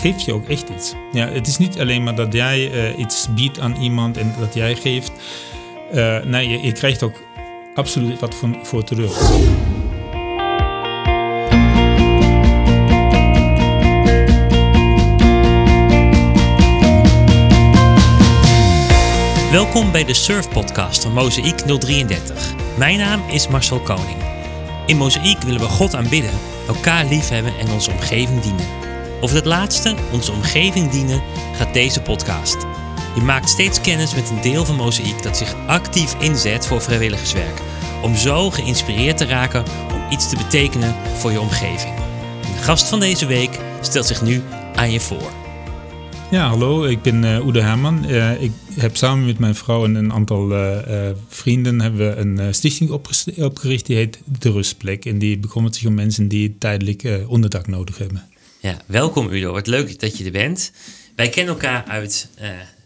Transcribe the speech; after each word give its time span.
geeft 0.00 0.24
je 0.24 0.34
ook 0.34 0.48
echt 0.48 0.68
iets. 0.68 0.94
Ja, 1.12 1.28
het 1.28 1.46
is 1.46 1.58
niet 1.58 1.80
alleen 1.80 2.02
maar 2.02 2.14
dat 2.14 2.32
jij 2.32 2.70
uh, 2.72 2.98
iets 2.98 3.28
biedt 3.34 3.60
aan 3.60 3.76
iemand 3.76 4.16
en 4.16 4.34
dat 4.38 4.54
jij 4.54 4.74
geeft. 4.74 5.12
Uh, 5.94 6.22
nee, 6.22 6.48
je, 6.48 6.62
je, 6.62 6.72
krijgt 6.72 7.02
ook 7.02 7.14
absoluut 7.74 8.20
wat 8.20 8.34
voor, 8.34 8.58
voor 8.62 8.84
terug. 8.84 9.18
Welkom 19.50 19.92
bij 19.92 20.04
de 20.04 20.14
Surf 20.14 20.48
Podcast 20.48 21.02
van 21.02 21.12
Mozaïek 21.12 21.58
033. 21.58 22.54
Mijn 22.78 22.98
naam 22.98 23.20
is 23.30 23.48
Marcel 23.48 23.80
Koning. 23.80 24.18
In 24.86 24.96
Mozaïek 24.96 25.40
willen 25.40 25.60
we 25.60 25.66
God 25.66 25.94
aanbidden, 25.94 26.32
elkaar 26.68 27.04
liefhebben 27.04 27.58
en 27.58 27.70
onze 27.70 27.90
omgeving 27.90 28.40
dienen. 28.40 28.89
Over 29.20 29.36
het 29.36 29.44
laatste, 29.44 29.94
onze 30.12 30.32
omgeving 30.32 30.90
dienen, 30.90 31.22
gaat 31.54 31.74
deze 31.74 32.00
podcast. 32.00 32.56
Je 33.14 33.20
maakt 33.20 33.48
steeds 33.48 33.80
kennis 33.80 34.14
met 34.14 34.30
een 34.30 34.40
deel 34.40 34.64
van 34.64 34.76
Mozaïek 34.76 35.22
dat 35.22 35.36
zich 35.36 35.54
actief 35.66 36.14
inzet 36.20 36.66
voor 36.66 36.80
vrijwilligerswerk. 36.80 37.60
Om 38.02 38.16
zo 38.16 38.50
geïnspireerd 38.50 39.16
te 39.16 39.24
raken 39.24 39.64
om 39.94 40.10
iets 40.10 40.28
te 40.28 40.36
betekenen 40.36 40.94
voor 41.16 41.30
je 41.30 41.40
omgeving. 41.40 41.94
De 42.40 42.62
gast 42.62 42.88
van 42.88 43.00
deze 43.00 43.26
week 43.26 43.58
stelt 43.80 44.06
zich 44.06 44.22
nu 44.22 44.42
aan 44.74 44.92
je 44.92 45.00
voor. 45.00 45.30
Ja, 46.30 46.48
hallo, 46.48 46.84
ik 46.84 47.02
ben 47.02 47.22
uh, 47.22 47.46
Oede 47.46 47.60
Herman. 47.60 48.04
Uh, 48.10 48.42
ik 48.42 48.52
heb 48.74 48.96
samen 48.96 49.26
met 49.26 49.38
mijn 49.38 49.54
vrouw 49.54 49.84
en 49.84 49.94
een 49.94 50.12
aantal 50.12 50.52
uh, 50.52 51.10
vrienden 51.28 51.80
hebben 51.80 52.00
we 52.00 52.16
een 52.16 52.54
stichting 52.54 52.90
opgericht 53.36 53.86
die 53.86 53.96
heet 53.96 54.20
De 54.38 54.50
Rustplek. 54.50 55.04
En 55.04 55.18
die 55.18 55.38
bekommert 55.38 55.74
zich 55.74 55.86
om 55.86 55.94
mensen 55.94 56.28
die 56.28 56.56
tijdelijk 56.58 57.08
onderdak 57.26 57.66
nodig 57.66 57.98
hebben. 57.98 58.28
Ja, 58.62 58.76
welkom 58.86 59.28
Udo. 59.28 59.52
Wat 59.52 59.66
leuk 59.66 60.00
dat 60.00 60.18
je 60.18 60.24
er 60.24 60.30
bent. 60.30 60.72
Wij 61.16 61.28
kennen 61.28 61.54
elkaar 61.54 61.84
uit 61.84 62.28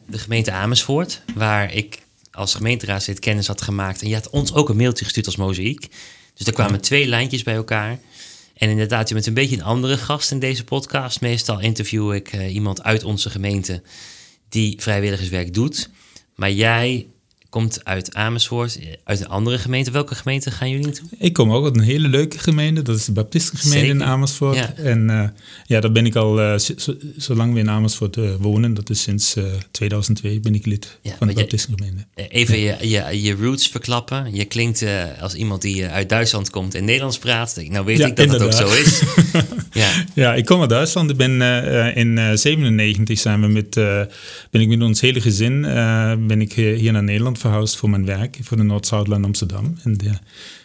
de 0.06 0.18
gemeente 0.18 0.52
Amersfoort, 0.52 1.22
waar 1.34 1.74
ik 1.74 1.98
als 2.32 2.54
gemeenteraadslid 2.54 3.18
kennis 3.18 3.46
had 3.46 3.62
gemaakt. 3.62 4.02
En 4.02 4.08
je 4.08 4.14
had 4.14 4.30
ons 4.30 4.54
ook 4.54 4.68
een 4.68 4.76
mailtje 4.76 5.04
gestuurd 5.04 5.26
als 5.26 5.36
mozaïek. 5.36 5.88
Dus 6.34 6.46
er 6.46 6.52
kwamen 6.52 6.80
twee 6.80 7.06
lijntjes 7.06 7.42
bij 7.42 7.54
elkaar. 7.54 7.98
En 8.56 8.68
inderdaad, 8.68 9.08
je 9.08 9.14
bent 9.14 9.26
een 9.26 9.34
beetje 9.34 9.56
een 9.56 9.62
andere 9.62 9.98
gast 9.98 10.30
in 10.30 10.38
deze 10.38 10.64
podcast. 10.64 11.20
Meestal 11.20 11.60
interview 11.60 12.14
ik 12.14 12.32
uh, 12.32 12.54
iemand 12.54 12.82
uit 12.82 13.04
onze 13.04 13.30
gemeente 13.30 13.82
die 14.48 14.74
vrijwilligerswerk 14.78 15.54
doet. 15.54 15.90
Maar 16.34 16.52
jij 16.52 17.06
komt 17.54 17.84
uit 17.84 18.14
Amersfoort, 18.14 18.78
uit 19.04 19.20
een 19.20 19.28
andere 19.28 19.58
gemeente. 19.58 19.90
Welke 19.90 20.14
gemeente 20.14 20.50
gaan 20.50 20.70
jullie 20.70 20.84
naartoe? 20.84 21.08
Ik 21.18 21.32
kom 21.32 21.52
ook 21.52 21.64
uit 21.64 21.76
een 21.76 21.82
hele 21.82 22.08
leuke 22.08 22.38
gemeente. 22.38 22.82
Dat 22.82 22.96
is 22.96 23.04
de 23.04 23.12
Baptistengemeente 23.12 23.86
in 23.86 24.04
Amersfoort. 24.04 24.56
Ja. 24.56 24.74
En 24.76 25.08
uh, 25.10 25.28
ja, 25.66 25.80
daar 25.80 25.92
ben 25.92 26.06
ik 26.06 26.16
al, 26.16 26.40
uh, 26.40 26.54
zolang 27.16 27.52
we 27.52 27.58
in 27.58 27.70
Amersfoort 27.70 28.16
uh, 28.16 28.34
wonen, 28.38 28.74
dat 28.74 28.90
is 28.90 29.02
sinds 29.02 29.36
2002, 29.70 30.40
ben 30.40 30.54
ik 30.54 30.66
lid 30.66 30.98
ja, 31.02 31.14
van 31.18 31.26
de 31.26 31.34
Baptistengemeente. 31.34 32.04
Even 32.14 32.58
je, 32.58 32.76
je, 32.80 33.22
je 33.22 33.34
roots 33.34 33.68
verklappen. 33.68 34.34
Je 34.34 34.44
klinkt 34.44 34.84
als 35.20 35.34
iemand 35.34 35.62
die 35.62 35.86
uit 35.86 36.08
Duitsland 36.08 36.50
komt 36.50 36.74
en 36.74 36.84
Nederlands 36.84 37.18
praat. 37.18 37.62
Nou 37.68 37.84
weet 37.84 38.00
ik 38.00 38.16
dat 38.16 38.30
het 38.30 38.42
ook 38.42 38.52
zo 38.52 38.68
is. 38.68 39.02
ja. 39.82 40.04
ja, 40.14 40.34
ik 40.34 40.44
kom 40.44 40.60
uit 40.60 40.70
Duitsland. 40.70 41.10
Ik 41.10 41.16
ben 41.16 41.40
in 41.94 42.38
97 42.38 43.18
zijn 43.18 43.40
we 43.40 43.46
met, 43.46 43.74
ben 44.50 44.60
ik 44.60 44.68
met 44.68 44.82
ons 44.82 45.00
hele 45.00 45.20
gezin 45.20 45.60
ben 46.26 46.40
ik 46.40 46.52
hier 46.52 46.92
naar 46.92 47.02
Nederland 47.02 47.38
verhuisd 47.44 47.76
voor 47.76 47.90
mijn 47.90 48.04
werk, 48.04 48.38
voor 48.42 48.56
de 48.56 48.62
Noord-Zuidland 48.62 49.24
Amsterdam. 49.24 49.78
En 49.82 49.98
ja, 50.04 50.20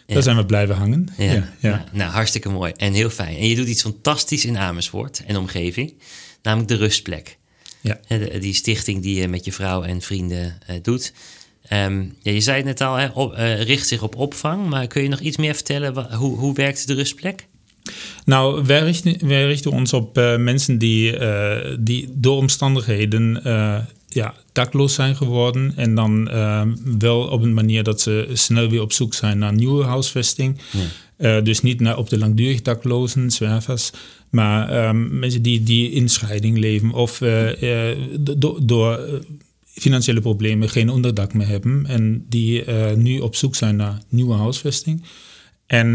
daar 0.06 0.22
zijn 0.22 0.36
we 0.36 0.46
blijven 0.46 0.74
hangen. 0.74 1.08
Ja, 1.16 1.32
ja, 1.32 1.50
Nou, 1.60 1.80
nou, 1.92 2.10
hartstikke 2.10 2.48
mooi 2.48 2.72
en 2.76 2.92
heel 2.92 3.10
fijn. 3.10 3.36
En 3.36 3.48
je 3.48 3.56
doet 3.56 3.68
iets 3.68 3.82
fantastisch 3.82 4.44
in 4.44 4.58
Amersfoort 4.58 5.22
en 5.26 5.36
omgeving, 5.36 5.94
namelijk 6.42 6.68
de 6.68 6.76
Rustplek. 6.76 7.38
Ja. 7.80 8.00
Die 8.38 8.54
stichting 8.54 9.02
die 9.02 9.20
je 9.20 9.28
met 9.28 9.44
je 9.44 9.52
vrouw 9.52 9.82
en 9.82 10.00
vrienden 10.00 10.58
uh, 10.70 10.76
doet. 10.82 11.12
Um, 11.72 12.16
ja, 12.22 12.32
je 12.32 12.40
zei 12.40 12.56
het 12.56 12.66
net 12.66 12.80
al, 12.80 12.94
hè, 12.94 13.06
op, 13.06 13.32
uh, 13.32 13.62
richt 13.62 13.88
zich 13.88 14.02
op 14.02 14.16
opvang. 14.16 14.68
Maar 14.68 14.86
kun 14.86 15.02
je 15.02 15.08
nog 15.08 15.20
iets 15.20 15.36
meer 15.36 15.54
vertellen? 15.54 16.14
Hoe, 16.14 16.38
hoe 16.38 16.54
werkt 16.54 16.86
de 16.86 16.94
rustplek? 16.94 17.46
Nou, 18.24 18.64
wij 18.64 18.80
richten, 18.80 19.28
wij 19.28 19.46
richten 19.46 19.70
ons 19.70 19.92
op 19.92 20.18
uh, 20.18 20.36
mensen 20.36 20.78
die, 20.78 21.18
die 21.80 22.08
door 22.12 22.36
omstandigheden 22.36 23.42
ja, 24.12 24.34
dakloos 24.52 24.94
zijn 24.94 25.16
geworden. 25.16 25.72
En 25.76 25.94
dan 25.94 26.28
uh, 26.28 26.62
wel 26.98 27.20
op 27.20 27.42
een 27.42 27.54
manier 27.54 27.82
dat 27.82 28.00
ze 28.00 28.28
snel 28.32 28.68
weer 28.68 28.82
op 28.82 28.92
zoek 28.92 29.14
zijn 29.14 29.38
naar 29.38 29.52
nieuwe 29.52 29.84
huisvesting. 29.84 30.60
Uh, 31.18 31.42
dus 31.42 31.62
niet 31.62 31.80
naar 31.80 31.98
op 31.98 32.08
de 32.08 32.18
langdurig 32.18 32.62
daklozen, 32.62 33.30
zwervers. 33.30 33.90
Maar 34.30 34.88
um, 34.88 35.18
mensen 35.18 35.42
die, 35.42 35.62
die 35.62 35.90
in 35.90 36.08
scheiding 36.08 36.58
leven 36.58 36.92
of 36.92 37.20
uh, 37.20 37.50
do 38.20 38.58
door 38.62 39.20
financiële 39.64 40.20
problemen 40.20 40.68
geen 40.68 40.90
onderdak 40.90 41.34
meer 41.34 41.46
hebben. 41.46 41.86
En 41.86 42.24
die 42.28 42.70
nu 42.96 43.18
op 43.18 43.34
zoek 43.34 43.54
zijn 43.54 43.76
naar 43.76 43.98
nieuwe 44.08 44.34
huisvesting. 44.34 45.02
En 45.66 45.92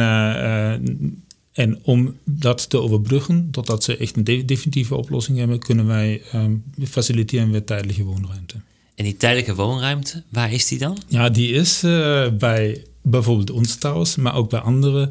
en 1.55 1.79
om 1.83 2.17
dat 2.23 2.69
te 2.69 2.77
overbruggen, 2.77 3.47
totdat 3.51 3.83
ze 3.83 3.97
echt 3.97 4.17
een 4.17 4.23
definitieve 4.23 4.95
oplossing 4.95 5.37
hebben, 5.37 5.59
kunnen 5.59 5.85
wij 5.85 6.21
um, 6.33 6.63
faciliteren 6.89 7.49
met 7.49 7.67
tijdelijke 7.67 8.03
woonruimte. 8.03 8.55
En 8.95 9.03
die 9.03 9.17
tijdelijke 9.17 9.55
woonruimte, 9.55 10.23
waar 10.29 10.51
is 10.51 10.67
die 10.67 10.79
dan? 10.79 10.97
Ja, 11.07 11.29
die 11.29 11.51
is 11.51 11.83
uh, 11.83 12.27
bij 12.29 12.83
bijvoorbeeld 13.01 13.51
ons 13.51 13.75
thuis, 13.75 14.15
maar 14.15 14.35
ook 14.35 14.49
bij 14.49 14.59
andere, 14.59 15.09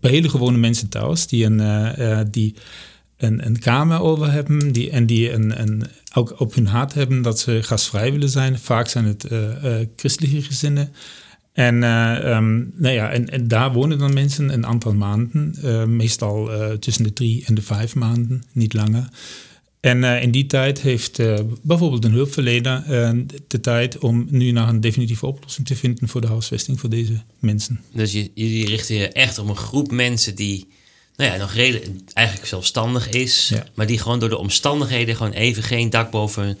bij 0.00 0.10
hele 0.10 0.28
gewone 0.28 0.58
mensen 0.58 0.88
thuis, 0.88 1.26
die 1.26 1.44
een, 1.44 1.60
uh, 1.98 2.20
die 2.30 2.54
een, 3.16 3.46
een 3.46 3.58
kamer 3.58 4.00
over 4.00 4.32
hebben 4.32 4.72
die, 4.72 4.90
en 4.90 5.06
die 5.06 5.32
een, 5.32 5.60
een, 5.60 5.82
ook 6.14 6.40
op 6.40 6.54
hun 6.54 6.66
hart 6.66 6.94
hebben 6.94 7.22
dat 7.22 7.38
ze 7.38 7.62
gastvrij 7.62 8.12
willen 8.12 8.28
zijn. 8.28 8.58
Vaak 8.58 8.88
zijn 8.88 9.04
het 9.04 9.30
uh, 9.32 9.40
christelijke 9.96 10.42
gezinnen. 10.42 10.92
En, 11.52 11.82
uh, 11.82 12.36
um, 12.36 12.72
nou 12.76 12.94
ja, 12.94 13.10
en, 13.10 13.28
en, 13.28 13.48
daar 13.48 13.72
wonen 13.72 13.98
dan 13.98 14.14
mensen 14.14 14.52
een 14.52 14.66
aantal 14.66 14.94
maanden, 14.94 15.54
uh, 15.64 15.84
meestal 15.84 16.52
uh, 16.52 16.72
tussen 16.72 17.04
de 17.04 17.12
drie 17.12 17.44
en 17.46 17.54
de 17.54 17.62
vijf 17.62 17.94
maanden, 17.94 18.42
niet 18.52 18.74
langer. 18.74 19.08
En 19.80 20.04
in 20.04 20.30
die 20.30 20.46
tijd 20.46 20.80
heeft 20.80 21.16
bijvoorbeeld 21.62 22.04
een 22.04 22.12
hulpverlener 22.12 22.84
de 23.46 23.60
tijd 23.60 23.98
om 23.98 24.26
nu 24.30 24.50
naar 24.50 24.68
een 24.68 24.80
definitieve 24.80 25.26
oplossing 25.26 25.66
te 25.66 25.76
vinden 25.76 26.08
voor 26.08 26.20
de 26.20 26.26
huisvesting 26.26 26.80
voor 26.80 26.90
deze 26.90 27.22
mensen. 27.38 27.80
Dus 27.94 28.12
jullie 28.12 28.66
richten 28.66 28.94
je 28.94 29.08
echt 29.08 29.38
op 29.38 29.48
een 29.48 29.56
groep 29.56 29.90
mensen 29.90 30.34
die 30.34 30.68
nou 31.16 31.32
ja, 31.32 31.36
nog 31.36 31.52
redelijk, 31.52 31.86
eigenlijk 32.12 32.48
zelfstandig 32.48 33.10
is, 33.10 33.52
maar 33.74 33.86
die 33.86 33.98
gewoon 33.98 34.18
door 34.18 34.28
de 34.28 34.38
omstandigheden 34.38 35.16
gewoon 35.16 35.32
even 35.32 35.62
geen 35.62 35.90
dak 35.90 36.10
boven 36.10 36.44
hun, 36.44 36.58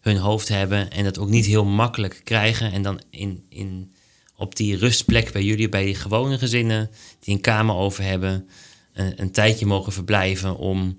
hun 0.00 0.16
hoofd 0.16 0.48
hebben 0.48 0.90
en 0.90 1.04
dat 1.04 1.18
ook 1.18 1.30
niet 1.30 1.46
heel 1.46 1.64
makkelijk 1.64 2.20
krijgen 2.24 2.72
en 2.72 2.82
dan 2.82 3.00
in. 3.10 3.42
in 3.48 3.92
op 4.40 4.56
die 4.56 4.76
rustplek 4.76 5.32
bij 5.32 5.42
jullie, 5.42 5.68
bij 5.68 5.84
die 5.84 5.94
gewone 5.94 6.38
gezinnen 6.38 6.90
die 7.20 7.34
een 7.34 7.40
kamer 7.40 7.74
over 7.74 8.04
hebben, 8.04 8.48
een, 8.92 9.12
een 9.16 9.30
tijdje 9.30 9.66
mogen 9.66 9.92
verblijven 9.92 10.56
om, 10.56 10.96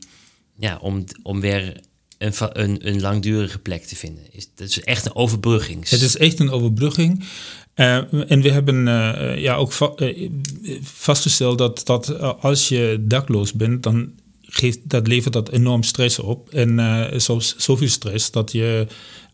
ja, 0.58 0.78
om, 0.82 1.04
om 1.24 1.40
weer 1.40 1.82
een, 2.18 2.34
een, 2.38 2.88
een 2.88 3.02
langdurige 3.02 3.60
plek 3.60 3.84
te 3.84 3.96
vinden. 3.96 4.24
Is, 4.32 4.50
dat 4.56 4.68
is 4.68 4.82
echt 4.82 5.06
een 5.06 5.16
overbrugging. 5.16 5.90
Het 5.90 6.02
is 6.02 6.18
echt 6.18 6.40
een 6.40 6.52
overbrugging. 6.52 7.24
Uh, 7.76 8.32
en 8.32 8.42
we 8.42 8.52
hebben 8.52 8.88
uh, 8.88 9.38
ja, 9.38 9.56
ook 9.56 9.72
va 9.72 9.94
uh, 9.98 10.30
vastgesteld 10.82 11.58
dat, 11.58 11.82
dat 11.86 12.20
als 12.40 12.68
je 12.68 12.98
dakloos 13.00 13.54
bent, 13.54 13.84
dan 13.84 14.12
geeft 14.42 14.80
dat 14.84 15.08
levert 15.08 15.34
dat 15.34 15.50
enorm 15.50 15.84
stress 15.84 16.20
op. 16.20 16.50
En 16.50 17.22
zelfs 17.22 17.56
zoveel 17.58 17.88
stress 17.88 18.32
dat 18.32 18.52
je 18.52 18.88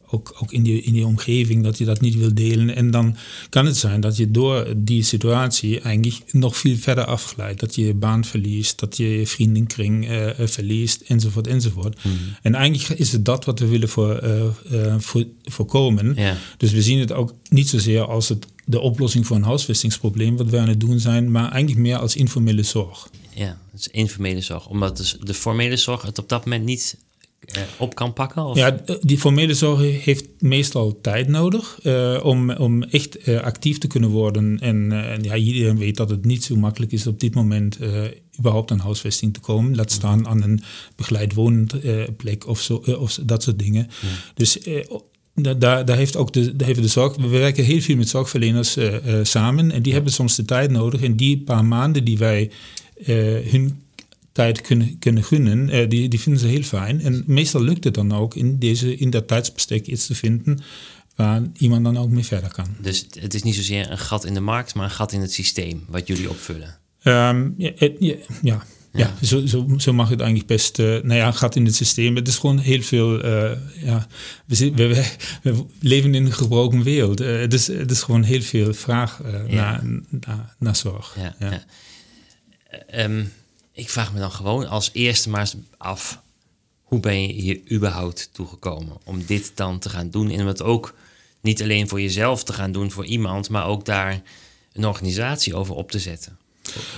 ook, 0.09 0.35
ook 0.40 0.51
in, 0.51 0.63
die, 0.63 0.81
in 0.81 0.94
die 0.94 1.06
omgeving, 1.06 1.63
dat 1.63 1.78
je 1.78 1.85
dat 1.85 2.01
niet 2.01 2.18
wil 2.18 2.34
delen. 2.34 2.75
En 2.75 2.91
dan 2.91 3.16
kan 3.50 3.66
het 3.66 3.78
zijn 3.78 4.01
dat 4.01 4.18
je 4.18 4.31
door 4.31 4.73
die 4.78 5.03
situatie 5.03 5.79
eigenlijk 5.79 6.34
nog 6.34 6.57
veel 6.57 6.75
verder 6.75 7.06
afglijdt. 7.06 7.59
Dat 7.59 7.75
je 7.75 7.85
je 7.85 7.94
baan 7.94 8.25
verliest, 8.25 8.80
dat 8.80 8.98
je 8.98 9.19
je 9.19 9.27
vriendenkring 9.27 10.09
uh, 10.09 10.30
verliest, 10.38 11.01
enzovoort, 11.01 11.48
enzovoort. 11.48 12.01
Hmm. 12.01 12.18
En 12.42 12.56
eigenlijk 12.56 13.00
is 13.00 13.12
het 13.12 13.25
dat 13.25 13.45
wat 13.45 13.59
we 13.59 13.68
willen 13.68 13.89
voor, 13.89 14.24
uh, 14.71 14.95
voor, 14.98 15.25
voorkomen. 15.44 16.18
Dus 16.57 16.71
we 16.71 16.81
zien 16.81 17.00
het 17.00 17.12
ook 17.12 17.33
niet 17.50 17.69
zozeer 17.69 18.01
als 18.01 18.30
het, 18.30 18.45
de 18.65 18.80
oplossing 18.80 19.27
voor 19.27 19.36
een 19.36 19.44
huisvestingsprobleem, 19.44 20.38
wat 20.38 20.50
we 20.50 20.60
aan 20.60 20.68
het 20.68 20.80
doen 20.80 21.00
zijn, 21.00 21.31
maar 21.31 21.51
eigenlijk 21.51 21.81
meer 21.81 21.98
als 21.98 22.15
informele 22.15 22.63
zorg. 22.63 23.10
Ja, 23.33 23.57
het 23.71 23.80
is 23.80 23.88
informele 23.88 24.42
zorg. 24.42 24.68
Omdat 24.68 24.98
dus 24.98 25.18
de 25.24 25.33
formele 25.33 25.77
zorg 25.77 26.01
het 26.01 26.19
op 26.19 26.30
dat 26.30 26.45
moment 26.45 26.65
niet 26.65 26.98
eh, 26.98 27.06
op 27.78 27.95
kan 27.95 28.13
pakken? 28.13 28.45
Of? 28.45 28.57
Ja, 28.57 28.78
die 29.01 29.18
formele 29.18 29.54
zorg 29.54 30.04
heeft 30.04 30.25
meestal 30.39 31.01
tijd 31.01 31.28
nodig 31.28 31.80
uh, 31.84 32.19
om, 32.24 32.51
om 32.51 32.84
echt 32.84 33.28
uh, 33.28 33.42
actief 33.42 33.78
te 33.78 33.88
kunnen 33.88 34.10
worden. 34.10 34.60
En 34.60 34.94
ja, 35.22 35.36
iedereen 35.36 35.78
weet 35.78 35.98
dat 35.98 36.10
het 36.10 36.25
niet 36.25 36.44
zo 36.44 36.56
makkelijk 36.56 36.92
is 36.92 37.07
op 37.07 37.19
dit 37.19 37.34
moment 37.34 37.80
überhaupt 38.39 38.72
aan 38.72 38.80
huisvesting 38.80 39.34
te 39.34 39.39
komen. 39.39 39.75
Laat 39.75 39.92
staan 39.92 40.28
aan 40.28 40.44
een 40.44 40.62
begeleid 40.95 41.34
woonplek 41.34 42.48
of, 42.48 42.62
zo, 42.62 42.75
of 42.75 43.19
dat 43.24 43.44
soort 43.44 43.60
dingen. 43.60 43.88
Dus 44.34 44.60
daar, 45.34 45.86
daar, 45.86 45.98
heeft 45.98 46.16
ook 46.16 46.34
de, 46.34 46.56
daar 46.56 46.68
heeft 46.68 46.81
de 46.81 46.88
zorg. 46.88 47.16
We 47.16 47.28
werken 47.28 47.63
heel 47.63 47.81
veel 47.81 47.95
met 47.95 48.10
zorgverleners 48.10 48.78
samen 49.22 49.72
en 49.72 49.81
die 49.81 49.94
hebben 49.94 50.12
soms 50.12 50.36
de 50.36 50.45
tijd 50.45 50.72
nodig. 50.72 51.01
En 51.01 51.16
die 51.16 51.42
paar 51.42 51.66
maanden 51.66 52.04
die 52.04 52.18
wij 52.18 52.51
hun 53.50 53.81
tijd 54.38 54.62
kunnen, 54.62 55.00
kunnen 55.00 55.24
gunnen, 55.24 55.69
uh, 55.69 55.89
die, 55.89 56.10
die 56.10 56.19
vinden 56.19 56.42
ze 56.42 56.48
heel 56.48 56.62
fijn. 56.62 57.01
En 57.01 57.24
meestal 57.28 57.62
lukt 57.62 57.84
het 57.84 57.94
dan 57.94 58.12
ook 58.12 58.36
in, 58.36 58.60
deze, 58.60 58.98
in 58.98 59.10
dat 59.10 59.28
tijdsbestek 59.28 59.88
iets 59.88 60.06
te 60.06 60.16
vinden 60.16 60.60
waar 61.16 61.42
iemand 61.57 61.84
dan 61.84 61.98
ook 61.98 62.10
mee 62.10 62.25
verder 62.25 62.51
kan. 62.51 62.75
Dus 62.81 63.06
het 63.19 63.34
is 63.34 63.44
niet 63.44 63.56
zozeer 63.56 63.92
een 63.92 63.98
gat 63.98 64.25
in 64.25 64.34
de 64.34 64.39
markt, 64.39 64.75
maar 64.75 64.86
een 64.86 64.92
gat 64.92 65.12
in 65.12 65.22
het 65.22 65.34
systeem 65.34 65.86
wat 65.88 66.07
jullie 66.07 66.30
opvullen. 66.30 66.78
Um, 67.04 67.54
ja, 67.57 67.72
ja, 67.78 68.16
ja, 68.42 68.63
ja. 68.94 69.13
zo, 69.22 69.45
zo, 69.45 69.68
zo, 69.78 69.94
mag 69.94 70.10
het 70.10 70.19
eigenlijk 70.19 70.50
best. 70.50 70.80
Uh, 70.80 70.86
nou 70.86 71.13
ja, 71.13 71.31
gaat 71.31 71.56
in 71.56 71.66
het 71.66 71.75
systeem. 71.75 72.16
Het 72.16 72.28
is 72.28 72.38
gewoon 72.38 72.60
heel 72.60 72.81
veel. 72.81 73.25
Uh, 73.25 73.51
ja, 73.84 74.07
we, 74.45 74.72
we, 74.75 75.06
we, 75.42 75.66
leven 75.80 76.16
in 76.16 76.25
een 76.25 76.34
gebroken 76.34 76.84
wereld. 76.84 77.22
Uh, 77.22 77.39
het, 77.39 77.54
is, 77.54 77.68
het 77.68 77.92
is 77.92 78.01
gewoon 78.01 78.24
heel 78.24 78.42
veel 78.42 78.74
vraag 78.74 79.22
naar, 79.48 79.84
naar, 80.10 80.56
naar, 80.60 80.75
zorg. 80.75 81.18
Ja, 81.39 81.63
um, 83.06 83.31
ik 83.77 83.89
vraag 83.89 84.13
me 84.13 84.19
dan 84.19 84.31
gewoon 84.31 84.68
als 84.68 84.89
eerste 84.94 85.29
maar 85.29 85.39
eens 85.39 85.56
af. 85.77 86.21
Hoe 86.83 87.00
ben 87.00 87.21
je 87.21 87.33
hier 87.33 87.59
überhaupt 87.71 88.29
toegekomen 88.31 88.97
om 89.03 89.25
dit 89.25 89.51
dan 89.56 89.79
te 89.79 89.89
gaan 89.89 90.09
doen? 90.09 90.29
En 90.29 90.45
het 90.45 90.62
ook 90.62 90.94
niet 91.41 91.62
alleen 91.62 91.88
voor 91.88 92.01
jezelf 92.01 92.44
te 92.44 92.53
gaan 92.53 92.71
doen, 92.71 92.91
voor 92.91 93.06
iemand, 93.06 93.50
maar 93.50 93.65
ook 93.65 93.85
daar 93.85 94.21
een 94.74 94.85
organisatie 94.85 95.56
over 95.56 95.75
op 95.75 95.91
te 95.91 96.00
zetten. 96.00 96.38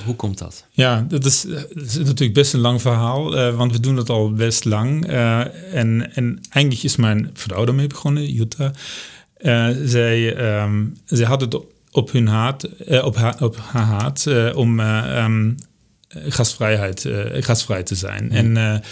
Hoe 0.06 0.16
komt 0.16 0.38
dat? 0.38 0.66
Ja, 0.72 1.06
dat 1.08 1.26
is, 1.26 1.46
is 1.46 1.96
natuurlijk 1.96 2.34
best 2.34 2.54
een 2.54 2.60
lang 2.60 2.82
verhaal, 2.82 3.38
uh, 3.38 3.56
want 3.56 3.72
we 3.72 3.80
doen 3.80 3.98
het 3.98 4.10
al 4.10 4.34
best 4.34 4.66
lang. 4.66 5.10
Uh, 5.10 5.40
en, 5.76 6.16
en 6.16 6.42
eigenlijk 6.50 6.84
is 6.84 6.96
mijn 6.96 7.30
vrouw 7.34 7.66
daarmee 7.66 7.88
begonnen, 7.88 8.32
Jutta. 8.32 8.72
Zij, 9.86 10.38
um, 10.62 10.98
zij 11.06 11.26
had 11.26 11.42
het 11.42 11.58
op 11.92 12.12
hun 12.12 12.28
haat, 12.28 12.70
op, 13.04 13.16
haar, 13.16 13.42
op 13.44 13.58
haar 13.58 13.86
haat 13.86 14.28
om 14.54 14.80
um, 14.80 15.58
gastvrijheid, 16.10 17.10
gastvrij 17.32 17.84
te 17.84 17.96
zijn. 17.96 18.24
Mm. 18.24 18.32
En 18.32 18.84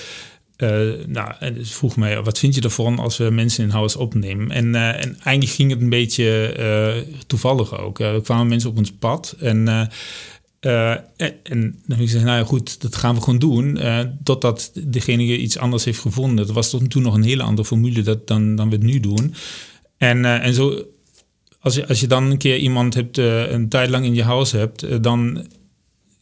uh, 0.57 1.05
nou, 1.05 1.33
en 1.39 1.65
vroeg 1.65 1.95
mij, 1.95 2.21
wat 2.21 2.39
vind 2.39 2.55
je 2.55 2.61
ervan 2.61 2.99
als 2.99 3.17
we 3.17 3.29
mensen 3.29 3.63
in 3.63 3.69
huis 3.69 3.95
opnemen? 3.95 4.51
En, 4.51 4.65
uh, 4.65 4.87
en 4.87 5.17
eigenlijk 5.23 5.55
ging 5.55 5.71
het 5.71 5.81
een 5.81 5.89
beetje 5.89 6.55
uh, 6.59 7.13
toevallig 7.27 7.79
ook. 7.79 7.99
er 7.99 8.21
kwamen 8.21 8.47
mensen 8.47 8.69
op 8.69 8.77
ons 8.77 8.91
pad 8.91 9.35
en, 9.39 9.67
en, 10.59 11.03
en, 11.43 11.61
dan 11.61 11.73
heb 11.87 11.99
ik 11.99 12.05
gezegd, 12.05 12.23
nou 12.23 12.37
ja, 12.37 12.43
goed, 12.43 12.81
dat 12.81 12.95
gaan 12.95 13.15
we 13.15 13.21
gewoon 13.21 13.39
doen. 13.39 13.79
totdat 14.23 14.71
degene 14.73 15.37
iets 15.37 15.57
anders 15.57 15.85
heeft 15.85 15.99
gevonden. 15.99 16.45
Dat 16.45 16.55
was 16.55 16.69
toen 16.87 17.01
nog 17.01 17.13
een 17.13 17.23
hele 17.23 17.43
andere 17.43 17.67
formule 17.67 18.01
dat, 18.01 18.27
dan, 18.27 18.55
dan 18.55 18.69
we 18.69 18.75
het 18.75 18.83
nu 18.83 18.99
doen. 18.99 19.33
En, 19.97 20.25
en 20.25 20.53
zo, 20.53 20.83
als 21.59 21.75
je, 21.75 21.87
als 21.87 21.99
je 21.99 22.07
dan 22.07 22.31
een 22.31 22.37
keer 22.37 22.57
iemand 22.57 22.93
hebt, 22.93 23.17
een 23.17 23.69
tijd 23.69 23.89
lang 23.89 24.05
in 24.05 24.15
je 24.15 24.23
huis 24.23 24.51
hebt, 24.51 25.03
dan 25.03 25.47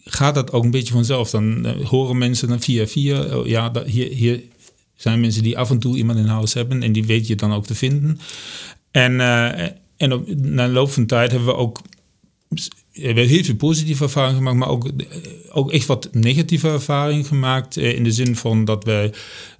gaat 0.06 0.36
dat 0.36 0.52
ook 0.52 0.64
een 0.64 0.72
beetje 0.72 0.94
vanzelf. 0.94 1.30
Dan 1.30 1.66
uh, 1.66 1.86
horen 1.86 2.18
mensen 2.18 2.48
dan 2.48 2.62
via 2.62 2.88
via, 2.88 3.38
oh, 3.38 3.48
ja, 3.48 3.72
hier, 3.86 4.12
hier 4.12 4.42
zijn 4.96 5.20
mensen 5.20 5.44
die 5.44 5.58
af 5.58 5.70
en 5.70 5.80
toe 5.80 5.98
iemand 5.98 6.20
in 6.20 6.26
huis 6.26 6.54
hebben 6.54 6.84
en 6.84 6.92
die 6.92 7.06
weet 7.06 7.28
je 7.28 7.36
dan 7.36 7.54
ook 7.54 7.66
te 7.66 7.76
vinden. 7.76 8.20
En, 8.92 9.14
uh, 9.14 9.62
en 9.98 10.14
op, 10.14 10.36
na 10.36 10.68
loop 10.68 10.92
van 10.92 11.06
tijd 11.06 11.32
hebben 11.32 11.48
we 11.48 11.56
ook 11.56 11.82
we 12.94 13.22
heel 13.22 13.44
veel 13.44 13.56
positieve 13.56 14.04
ervaringen 14.04 14.38
gemaakt, 14.38 14.58
maar 14.58 14.70
ook, 14.70 14.88
eh, 14.88 15.06
ook 15.52 15.72
echt 15.72 15.86
wat 15.86 16.10
negatieve 16.12 16.70
ervaringen 16.70 17.26
gemaakt. 17.26 17.78
In 17.78 18.04
de 18.04 18.12
zin 18.12 18.36
van 18.36 18.66
dat 18.66 18.84
we, 18.84 19.12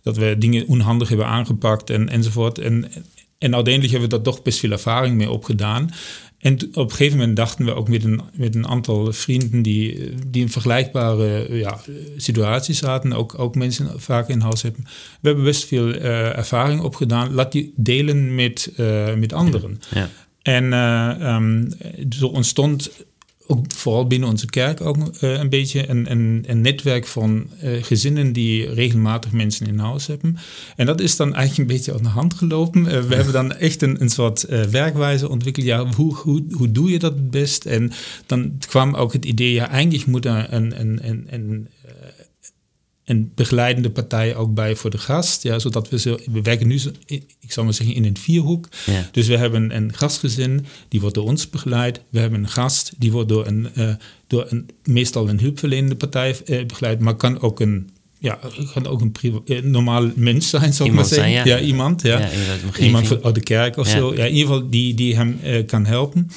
dat 0.02 0.18
we 0.18 0.36
dingen 0.38 0.68
onhandig 0.68 1.08
hebben 1.10 1.28
aangepakt 1.28 1.90
en, 1.90 2.10
enzovoort. 2.10 2.58
En, 2.58 2.92
en 3.38 3.56
uiteindelijk 3.56 3.94
hebben 3.94 4.10
we 4.10 4.16
daar 4.16 4.34
toch 4.34 4.42
best 4.42 4.60
veel 4.60 4.72
ervaring 4.72 5.16
mee 5.16 5.30
opgedaan. 5.30 5.92
En 6.40 6.54
op 6.54 6.76
een 6.76 6.90
gegeven 6.90 7.18
moment 7.18 7.38
dachten 7.38 7.66
we 7.66 7.74
ook 7.74 7.90
met 7.90 8.04
een, 8.04 8.22
met 8.34 8.56
een 8.56 8.68
aantal 8.68 9.14
vrienden 9.14 9.62
die, 9.62 10.10
die 10.28 10.42
in 10.42 10.50
vergelijkbare 10.50 11.58
ja, 11.58 11.80
situaties 12.18 12.78
zaten, 12.78 13.14
ook, 13.14 13.40
ook 13.40 13.56
mensen 13.56 14.02
vaak 14.02 14.30
in 14.30 14.40
huis 14.40 14.62
hebben. 14.62 14.84
We 15.22 15.28
hebben 15.28 15.44
best 15.44 15.66
veel 15.66 15.88
uh, 15.88 16.38
ervaring 16.38 16.82
opgedaan. 16.82 17.34
Laat 17.34 17.52
die 17.52 17.74
delen 17.76 18.36
met, 18.36 18.74
uh, 18.78 19.14
met 19.14 19.34
anderen. 19.34 19.80
Ja. 19.94 20.10
En 20.42 20.64
uh, 20.64 21.36
um, 21.36 21.70
zo 22.10 22.28
ontstond 22.28 22.92
ook 23.48 23.66
vooral 23.72 24.08
binnen 24.08 24.30
onze 24.30 24.46
kerk 24.46 24.82
ook 24.82 24.98
uh, 24.98 25.10
een 25.40 25.50
beetje 25.50 25.90
een, 25.90 26.12
een, 26.12 26.44
een 26.48 26.62
netwerk 26.62 27.08
van 27.08 27.48
uh, 27.64 27.84
gezinnen 27.84 28.34
die 28.34 28.74
regelmatig 28.74 29.32
mensen 29.32 29.68
in 29.68 29.80
huis 29.80 30.08
hebben. 30.08 30.38
En 30.76 30.86
dat 30.86 31.02
is 31.02 31.16
dan 31.16 31.34
eigenlijk 31.34 31.70
een 31.70 31.76
beetje 31.76 31.94
aan 31.94 32.04
de 32.04 32.10
hand 32.10 32.34
gelopen. 32.34 32.82
Uh, 32.82 33.02
we 33.02 33.16
hebben 33.16 33.34
dan 33.34 33.54
echt 33.54 33.82
een, 33.82 34.02
een 34.02 34.10
soort 34.10 34.46
werkwijze 34.70 35.30
ontwikkeld. 35.30 35.66
Ja, 35.66 35.86
hoe, 35.96 36.16
hoe, 36.16 36.44
hoe 36.52 36.72
doe 36.72 36.92
je 36.92 37.00
dat 37.00 37.14
het 37.14 37.32
best? 37.32 37.66
En 37.66 37.92
dan 38.26 38.58
kwam 38.68 38.94
ook 38.94 39.14
het 39.14 39.26
idee, 39.26 39.54
ja, 39.54 39.70
eigenlijk 39.70 40.06
moet 40.06 40.26
er 40.26 40.54
een, 40.54 40.80
een, 40.80 41.00
een, 41.08 41.28
een 41.30 41.68
een 43.06 43.32
begeleidende 43.36 43.90
partij 43.90 44.36
ook 44.36 44.54
bij 44.54 44.76
voor 44.76 44.90
de 44.90 44.98
gast. 44.98 45.44
Ja, 45.44 45.60
zodat 45.60 45.90
we 45.90 46.00
zo, 46.00 46.18
we 46.32 46.42
werken 46.42 46.68
nu, 46.68 46.82
ik 47.40 47.52
zou 47.52 47.66
maar 47.66 47.76
zeggen, 47.76 47.96
in 47.96 48.06
een 48.06 48.18
vierhoek. 48.18 48.68
Ja. 48.86 49.10
Dus 49.12 49.28
we 49.28 49.38
hebben 49.38 49.76
een 49.76 49.94
gastgezin, 49.94 50.66
die 50.88 51.00
wordt 51.00 51.16
door 51.16 51.26
ons 51.26 51.50
begeleid. 51.50 52.02
We 52.10 52.20
hebben 52.20 52.40
een 52.40 52.50
gast, 52.50 52.94
die 52.98 53.12
wordt 53.12 53.30
door 53.30 53.48
een, 53.48 53.68
uh, 53.78 53.94
door 54.28 54.46
een 54.50 54.70
meestal 54.84 55.30
een 55.30 55.40
hulpverlenende 55.40 55.96
partij 55.96 56.36
uh, 56.46 56.66
begeleid, 56.66 57.00
maar 57.00 57.16
kan 57.16 57.42
ook 57.42 57.60
een 57.60 57.90
ja, 58.20 58.40
kan 58.74 58.88
ook 58.88 59.02
een 59.02 59.16
uh, 59.46 59.62
normaal 59.62 60.12
mens 60.16 60.50
zijn, 60.50 60.74
zou 60.74 60.90
ik 60.90 60.96
maar 60.96 61.06
zeggen. 61.06 61.32
Zijn, 61.34 61.48
ja. 61.48 61.58
ja. 61.58 61.60
iemand. 61.60 62.02
Ja. 62.02 62.20
ja 62.20 62.30
iemand 62.80 63.24
uit 63.24 63.36
de 63.36 63.42
kerk 63.42 63.78
of 63.78 63.88
zo. 63.88 64.14
Ja, 64.16 64.26
in 64.26 64.34
ieder 64.34 64.54
geval 64.54 64.70
die, 64.70 64.94
die 64.94 65.16
hem 65.16 65.40
kan 65.66 65.86
helpen. 65.86 66.30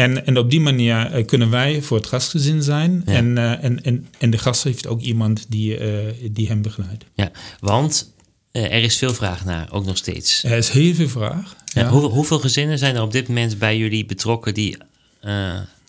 En, 0.00 0.26
en 0.26 0.38
op 0.38 0.50
die 0.50 0.60
manier 0.60 1.18
uh, 1.18 1.26
kunnen 1.26 1.50
wij 1.50 1.82
voor 1.82 1.96
het 1.96 2.06
gastgezin 2.06 2.62
zijn. 2.62 3.02
Ja. 3.06 3.12
En, 3.12 3.38
en, 3.38 3.84
en, 3.84 4.06
en 4.18 4.30
de 4.30 4.38
gast 4.38 4.62
heeft 4.62 4.86
ook 4.86 5.00
iemand 5.00 5.46
die, 5.48 5.78
uh, 5.78 6.12
die 6.30 6.48
hem 6.48 6.62
begeleidt. 6.62 7.04
Ja, 7.14 7.30
want 7.60 8.12
er 8.50 8.82
is 8.82 8.98
veel 8.98 9.14
vraag 9.14 9.44
naar, 9.44 9.72
ook 9.72 9.84
nog 9.84 9.96
steeds. 9.96 10.44
Er 10.44 10.56
is 10.56 10.68
heel 10.68 10.94
veel 10.94 11.08
vraag. 11.08 11.56
Ja, 11.64 11.88
hoeveel 11.88 12.38
gezinnen 12.38 12.78
zijn 12.78 12.96
er 12.96 13.02
op 13.02 13.12
dit 13.12 13.28
moment 13.28 13.58
bij 13.58 13.76
jullie 13.76 14.06
betrokken 14.06 14.54
die 14.54 14.76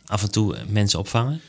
af 0.05 0.21
en 0.21 0.31
toe 0.31 0.55
mensen 0.69 0.99
opvangen? 0.99 1.41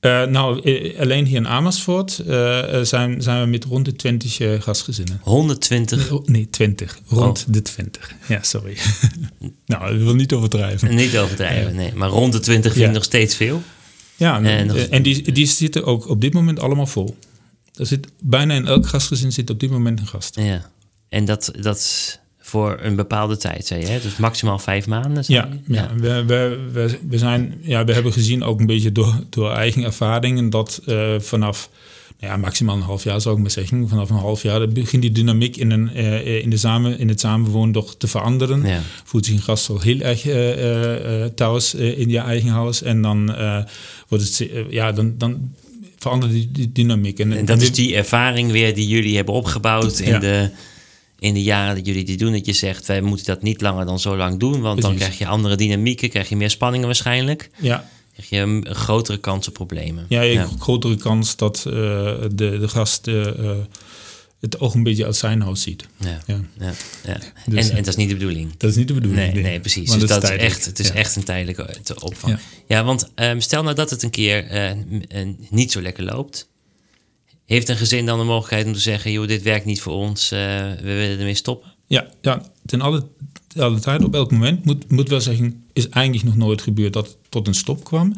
Uh, 0.00 0.24
nou, 0.24 0.60
eh, 0.60 1.00
alleen 1.00 1.26
hier 1.26 1.36
in 1.36 1.48
Amersfoort 1.48 2.22
uh, 2.26 2.80
zijn, 2.82 3.22
zijn 3.22 3.40
we 3.40 3.46
met 3.46 3.64
rond 3.64 3.84
de 3.84 3.92
20 3.92 4.40
uh, 4.40 4.60
gastgezinnen. 4.60 5.20
120? 5.22 6.10
Nee, 6.24 6.50
20. 6.50 6.98
Rond 7.06 7.44
oh. 7.48 7.52
de 7.52 7.62
20. 7.62 8.14
Ja, 8.28 8.42
sorry. 8.42 8.76
nou, 9.66 9.94
ik 9.94 10.02
wil 10.02 10.14
niet 10.14 10.32
overdrijven. 10.32 10.94
Niet 10.96 11.18
overdrijven, 11.18 11.74
nee. 11.74 11.94
Maar 11.94 12.08
rond 12.08 12.32
de 12.32 12.40
20 12.40 12.72
vind 12.72 12.86
ik 12.86 12.92
nog 12.92 13.04
steeds 13.04 13.34
veel. 13.34 13.62
Ja, 14.16 14.42
en, 14.42 14.90
en 14.90 15.02
die, 15.02 15.32
die 15.32 15.46
zitten 15.46 15.84
ook 15.84 16.08
op 16.08 16.20
dit 16.20 16.32
moment 16.32 16.60
allemaal 16.60 16.86
vol. 16.86 17.16
Er 17.74 17.86
zit, 17.86 18.06
bijna 18.20 18.54
in 18.54 18.66
elk 18.66 18.86
gastgezin 18.86 19.32
zit 19.32 19.50
op 19.50 19.60
dit 19.60 19.70
moment 19.70 20.00
een 20.00 20.06
gast. 20.06 20.36
Ja, 20.40 20.70
en 21.08 21.24
dat, 21.24 21.52
dat 21.60 22.20
voor 22.50 22.78
een 22.82 22.96
bepaalde 22.96 23.36
tijd, 23.36 23.66
zei 23.66 23.80
je. 23.80 23.86
Hè? 23.86 24.00
Dus 24.00 24.16
maximaal 24.16 24.58
vijf 24.58 24.86
maanden. 24.86 25.24
Ja, 25.26 25.48
ja, 25.66 25.90
ja. 26.00 26.24
We, 26.24 26.58
we, 26.72 26.98
we, 27.08 27.18
zijn, 27.18 27.54
ja, 27.60 27.84
we 27.84 27.92
hebben 27.92 28.12
gezien 28.12 28.42
ook 28.44 28.60
een 28.60 28.66
beetje 28.66 28.92
door, 28.92 29.14
door 29.28 29.50
eigen 29.50 29.82
ervaringen 29.82 30.50
dat 30.50 30.82
uh, 30.86 31.18
vanaf 31.18 31.70
nou 32.20 32.32
ja, 32.32 32.38
maximaal 32.38 32.76
een 32.76 32.82
half 32.82 33.04
jaar 33.04 33.20
zou 33.20 33.34
ik 33.36 33.40
maar 33.40 33.50
zeggen. 33.50 33.88
Vanaf 33.88 34.10
een 34.10 34.16
half 34.16 34.42
jaar 34.42 34.68
begint 34.68 35.02
die 35.02 35.12
dynamiek 35.12 35.56
in, 35.56 35.70
een, 35.70 35.90
uh, 35.94 36.42
in, 36.42 36.50
de 36.50 36.56
samen, 36.56 36.98
in 36.98 37.08
het 37.08 37.20
samenwonen 37.20 37.72
toch 37.72 37.96
te 37.96 38.06
veranderen. 38.06 38.66
Ja. 38.66 38.80
Voelt 39.04 39.24
zich 39.24 39.34
een 39.34 39.42
gast 39.42 39.70
al 39.70 39.80
heel 39.80 40.00
erg 40.00 40.26
uh, 40.26 41.24
thuis 41.34 41.74
in 41.74 42.08
je 42.08 42.18
eigen 42.18 42.48
huis. 42.48 42.82
En 42.82 43.02
dan 43.02 43.34
wordt 44.08 44.24
het, 44.24 44.48
ja, 44.70 44.92
dan, 44.92 45.14
dan 45.18 45.54
verandert 45.98 46.32
die, 46.32 46.48
die 46.52 46.72
dynamiek. 46.72 47.18
En, 47.18 47.32
en 47.32 47.44
dat 47.44 47.62
is 47.62 47.72
die 47.72 47.96
ervaring 47.96 48.50
weer 48.50 48.74
die 48.74 48.88
jullie 48.88 49.16
hebben 49.16 49.34
opgebouwd 49.34 49.98
in 49.98 50.20
de 50.20 50.50
in 51.20 51.34
de 51.34 51.42
jaren 51.42 51.74
dat 51.74 51.86
jullie 51.86 52.04
dit 52.04 52.18
doen, 52.18 52.32
dat 52.32 52.46
je 52.46 52.52
zegt, 52.52 52.86
wij 52.86 53.00
moeten 53.00 53.26
dat 53.26 53.42
niet 53.42 53.60
langer 53.60 53.86
dan 53.86 54.00
zo 54.00 54.16
lang 54.16 54.38
doen, 54.38 54.60
want 54.60 54.82
dan 54.82 54.94
krijg 54.94 55.18
je 55.18 55.26
andere 55.26 55.56
dynamieken, 55.56 56.08
krijg 56.08 56.28
je 56.28 56.36
meer 56.36 56.50
spanningen 56.50 56.86
waarschijnlijk. 56.86 57.50
Ja. 57.56 57.88
Krijg 58.12 58.28
je 58.28 58.36
een 58.36 58.74
grotere 58.74 59.18
kans 59.18 59.48
op 59.48 59.54
problemen. 59.54 60.06
Ja, 60.08 60.20
ja. 60.20 60.48
grotere 60.58 60.96
kans 60.96 61.36
dat 61.36 61.64
uh, 61.66 61.72
de, 61.72 62.58
de 62.58 62.68
gast 62.68 63.06
uh, 63.06 63.26
het 64.40 64.60
oog 64.60 64.74
een 64.74 64.82
beetje 64.82 65.04
uit 65.04 65.16
zijn 65.16 65.42
huis 65.42 65.62
ziet. 65.62 65.86
Ja. 65.96 66.20
ja. 66.26 66.40
ja. 66.58 66.72
ja. 67.04 67.18
Dus, 67.46 67.68
en, 67.68 67.76
en 67.76 67.82
dat 67.82 67.86
is 67.86 67.96
niet 67.96 68.08
de 68.08 68.16
bedoeling. 68.16 68.56
Dat 68.56 68.70
is 68.70 68.76
niet 68.76 68.88
de 68.88 68.94
bedoeling. 68.94 69.32
Nee, 69.32 69.42
nee, 69.42 69.60
precies. 69.60 69.90
Dus 69.90 70.08
dat 70.08 70.22
is 70.22 70.30
echt, 70.30 70.64
het 70.64 70.78
is 70.78 70.90
echt 70.90 71.16
een 71.16 71.24
tijdelijke 71.24 71.76
opvang. 72.00 72.38
Ja, 72.66 72.84
want 72.84 73.10
um, 73.14 73.40
stel 73.40 73.62
nou 73.62 73.74
dat 73.74 73.90
het 73.90 74.02
een 74.02 74.10
keer 74.10 74.72
uh, 74.74 75.28
niet 75.50 75.72
zo 75.72 75.82
lekker 75.82 76.04
loopt 76.04 76.48
heeft 77.54 77.68
een 77.68 77.76
gezin 77.76 78.06
dan 78.06 78.18
de 78.18 78.24
mogelijkheid 78.24 78.66
om 78.66 78.72
te 78.72 78.78
zeggen: 78.78 79.12
joh, 79.12 79.26
dit 79.26 79.42
werkt 79.42 79.64
niet 79.64 79.80
voor 79.80 79.92
ons, 79.92 80.32
uh, 80.32 80.38
we 80.38 80.76
willen 80.82 81.18
ermee 81.18 81.34
stoppen? 81.34 81.72
Ja, 81.86 82.06
ja 82.20 82.42
ten 82.66 82.80
alle, 82.80 83.06
alle 83.56 83.78
tijd, 83.78 84.04
op 84.04 84.14
elk 84.14 84.30
moment, 84.30 84.64
moet, 84.64 84.90
moet 84.90 85.08
wel 85.08 85.20
zeggen, 85.20 85.64
is 85.72 85.88
eigenlijk 85.88 86.26
nog 86.26 86.36
nooit 86.36 86.62
gebeurd 86.62 86.92
dat 86.92 87.06
het 87.06 87.16
tot 87.28 87.46
een 87.46 87.54
stop 87.54 87.84
kwam. 87.84 88.14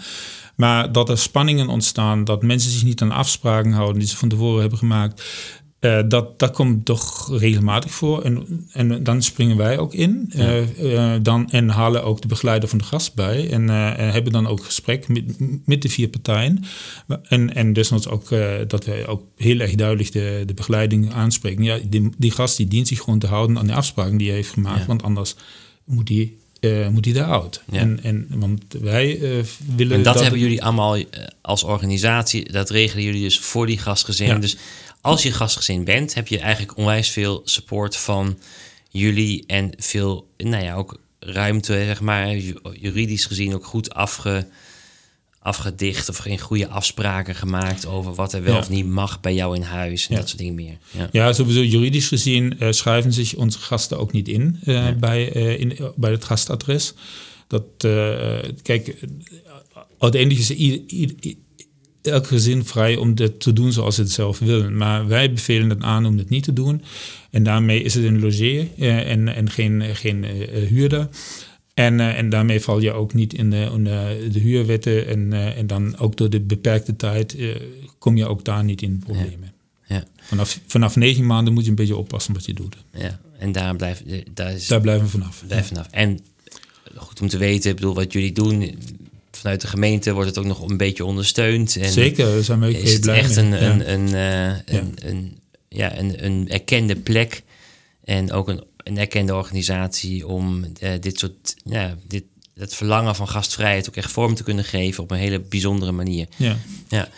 Maar 0.57 0.93
dat 0.93 1.09
er 1.09 1.19
spanningen 1.19 1.69
ontstaan, 1.69 2.25
dat 2.25 2.43
mensen 2.43 2.71
zich 2.71 2.85
niet 2.85 3.03
aan 3.03 3.13
afspraken 3.13 3.73
houden 3.73 3.99
die 3.99 4.09
ze 4.09 4.17
van 4.17 4.29
tevoren 4.29 4.61
hebben 4.61 4.79
gemaakt. 4.79 5.23
Uh, 5.85 6.01
dat, 6.09 6.39
dat 6.39 6.51
komt 6.51 6.85
toch 6.85 7.39
regelmatig 7.39 7.91
voor. 7.91 8.23
En, 8.23 8.67
en 8.73 9.03
dan 9.03 9.23
springen 9.23 9.57
wij 9.57 9.79
ook 9.79 9.95
in. 9.95 10.31
Ja. 10.35 10.65
Uh, 10.81 11.15
dan, 11.23 11.51
en 11.51 11.69
halen 11.69 12.05
ook 12.05 12.21
de 12.21 12.29
begeleider 12.29 12.69
van 12.69 12.79
de 12.79 12.85
gast 12.85 13.15
bij. 13.15 13.51
En, 13.51 13.71
en 13.97 14.13
hebben 14.13 14.33
dan 14.33 14.47
ook 14.47 14.65
gesprek 14.65 15.09
met, 15.09 15.25
met 15.67 15.83
de 15.83 15.89
vier 15.89 16.09
partijen. 16.09 16.65
En, 17.23 17.55
en 17.55 17.73
desnoods 17.73 18.09
ook 18.09 18.29
dat 18.69 18.85
wij 18.85 19.07
ook 19.07 19.23
heel 19.37 19.59
erg 19.59 19.75
duidelijk 19.75 20.13
de, 20.13 20.43
de 20.47 20.55
begeleiding 20.55 21.13
aanspreken. 21.13 21.65
Ja, 21.65 21.79
die, 21.89 22.11
die 22.19 22.31
gast 22.31 22.57
die 22.57 22.69
dient 22.69 22.89
zich 22.89 22.99
gewoon 23.01 23.19
te 23.19 23.27
houden 23.27 23.59
aan 23.59 23.67
de 23.67 23.75
afspraken 23.75 24.17
die 24.17 24.27
hij 24.27 24.37
heeft 24.37 24.51
gemaakt. 24.53 24.81
Ja. 24.81 24.87
Want 24.87 25.03
anders 25.03 25.35
moet 25.85 26.09
hij 26.09 26.33
uh, 26.63 26.89
moet 26.89 27.05
hij. 27.05 27.15
Ja. 27.15 27.51
En, 27.71 27.99
en, 28.03 28.27
want 28.29 28.63
wij 28.81 29.19
uh, 29.19 29.45
willen. 29.77 29.97
En 29.97 30.03
dat, 30.03 30.15
dat, 30.15 30.23
hebben 30.23 30.41
jullie 30.41 30.63
allemaal 30.63 30.99
als 31.41 31.63
organisatie, 31.63 32.53
dat 32.53 32.71
regelen 32.71 33.05
jullie 33.05 33.23
dus 33.23 33.41
voor 33.41 33.67
die 33.67 33.79
gastgezinnen. 33.79 34.35
Ja. 34.35 34.41
Dus 34.41 34.57
als 35.03 35.23
je 35.23 35.33
gastgezin 35.33 35.85
bent, 35.85 36.15
heb 36.15 36.29
je 36.29 36.39
eigenlijk 36.39 36.77
onwijs 36.77 37.09
veel 37.09 37.41
support 37.45 37.97
van 37.97 38.39
jullie 38.89 39.45
en 39.47 39.73
veel, 39.77 40.29
nou 40.37 40.65
ja, 40.65 40.75
ook 40.75 41.01
ruimte, 41.19 41.73
zeg 41.73 42.01
maar, 42.01 42.37
juridisch 42.81 43.27
gezien 43.27 43.55
ook 43.55 43.65
goed 43.65 43.95
afge, 43.95 44.47
afgedicht 45.39 46.09
of 46.09 46.17
geen 46.17 46.39
goede 46.39 46.69
afspraken 46.69 47.35
gemaakt 47.35 47.87
over 47.87 48.15
wat 48.15 48.33
er 48.33 48.43
wel 48.43 48.55
ja. 48.55 48.59
of 48.59 48.69
niet 48.69 48.87
mag 48.87 49.21
bij 49.21 49.35
jou 49.35 49.57
in 49.57 49.63
huis 49.63 50.09
en 50.09 50.15
ja. 50.15 50.21
dat 50.21 50.29
soort 50.29 50.41
dingen 50.41 50.55
meer. 50.55 50.79
Ja, 50.91 51.09
ja 51.13 51.33
sowieso 51.33 51.63
juridisch 51.63 52.09
gezien 52.09 52.57
uh, 52.61 52.73
schrijven 52.73 53.13
zich 53.13 53.35
onze 53.35 53.59
gasten 53.59 53.99
ook 53.99 54.13
niet 54.13 54.29
in, 54.29 54.61
uh, 54.65 54.91
bij, 54.93 55.37
uh, 55.37 55.61
in 55.61 55.79
bij 55.97 56.11
het 56.11 56.25
gastadres. 56.25 56.95
Dat, 57.47 57.65
kijk, 58.63 58.99
uiteindelijk 59.99 60.41
is 60.41 60.51
elk 62.03 62.27
gezin 62.27 62.65
vrij 62.65 62.97
om 62.97 63.15
dit 63.15 63.41
te 63.41 63.53
doen 63.53 63.73
zoals 63.73 63.97
het 63.97 64.11
zelf 64.11 64.39
wil. 64.39 64.71
Maar 64.71 65.07
wij 65.07 65.33
bevelen 65.33 65.71
het 65.71 65.83
aan 65.83 66.07
om 66.07 66.19
het 66.19 66.29
niet 66.29 66.45
te 66.45 66.53
doen. 66.53 66.83
En 67.31 67.43
daarmee 67.43 67.83
is 67.83 67.95
het 67.95 68.05
een 68.05 68.21
logeer 68.21 68.69
uh, 68.79 69.11
en, 69.11 69.29
en 69.29 69.51
geen, 69.51 69.97
geen 69.97 70.25
uh, 70.25 70.69
huurder. 70.69 71.09
En, 71.75 71.99
uh, 71.99 72.19
en 72.19 72.29
daarmee 72.29 72.61
val 72.61 72.81
je 72.81 72.93
ook 72.93 73.15
niet 73.15 73.35
in 73.35 73.51
de, 73.51 73.71
in 73.75 73.85
de, 73.85 74.29
de 74.33 74.39
huurwetten. 74.39 75.07
En, 75.07 75.33
en 75.33 75.67
dan 75.67 75.99
ook 75.99 76.17
door 76.17 76.31
de 76.31 76.41
beperkte 76.41 76.97
tijd 76.97 77.37
kom 77.99 78.17
je 78.17 78.27
ook 78.27 78.45
daar 78.45 78.65
niet 78.65 78.83
in 78.83 78.99
problemen. 78.99 79.53
Ja. 79.87 79.95
Ja. 79.95 80.05
Vanaf, 80.17 80.61
vanaf 80.67 80.97
negen 80.97 81.27
maanden 81.27 81.55
moet 81.55 81.65
je 81.65 81.71
een 81.71 81.77
beetje 81.77 81.97
oppassen 81.97 82.35
wat 82.35 82.45
je 82.45 82.55
doet. 82.55 82.77
Ja, 82.93 83.21
en 83.39 83.53
daar, 83.53 83.77
blijf, 83.77 84.03
daar, 84.35 84.53
is, 84.53 84.67
daar 84.67 84.81
blijven 84.81 85.05
we 85.05 85.11
vanaf. 85.11 85.45
Blijf 85.47 85.67
vanaf. 85.67 85.87
En 85.91 86.21
goed 86.97 87.21
om 87.21 87.29
te 87.29 87.39
weten, 87.39 87.71
ik 87.71 87.77
bedoel, 87.77 87.95
wat 87.95 88.13
jullie 88.13 88.33
doen 88.33 88.75
vanuit 89.37 89.61
de 89.61 89.67
gemeente 89.67 90.13
wordt 90.13 90.29
het 90.29 90.39
ook 90.39 90.45
nog 90.45 90.69
een 90.69 90.77
beetje 90.77 91.05
ondersteund. 91.05 91.77
En 91.77 91.93
Zeker, 91.93 92.25
daar 92.25 92.43
zijn 92.43 92.61
we 92.61 92.81
is 92.81 92.99
blij 92.99 93.19
echt 93.19 93.37
mee. 93.37 93.45
een, 93.45 93.91
een, 93.91 93.93
een, 93.93 94.09
uh, 94.09 94.79
een, 94.79 94.95
een, 95.03 95.39
ja, 95.69 95.99
een, 95.99 96.25
een 96.25 96.49
erkende 96.49 96.97
plek 96.97 97.43
en 98.05 98.33
ook 98.33 98.49
een, 98.49 98.65
een 98.77 98.99
erkende 98.99 99.35
organisatie 99.35 100.27
om 100.27 100.65
uh, 100.81 100.91
dit 101.01 101.19
soort, 101.19 101.55
ja, 101.65 101.97
dit, 102.07 102.25
het 102.55 102.75
verlangen 102.75 103.15
van 103.15 103.29
gastvrijheid 103.29 103.89
ook 103.89 103.97
echt 103.97 104.13
vorm 104.13 104.35
te 104.35 104.43
kunnen 104.43 104.65
geven 104.65 105.03
op 105.03 105.11
een 105.11 105.19
hele 105.19 105.41
bijzondere 105.41 105.93
manier. 105.93 106.27
Ja. 106.37 106.57
Ja. 106.89 107.09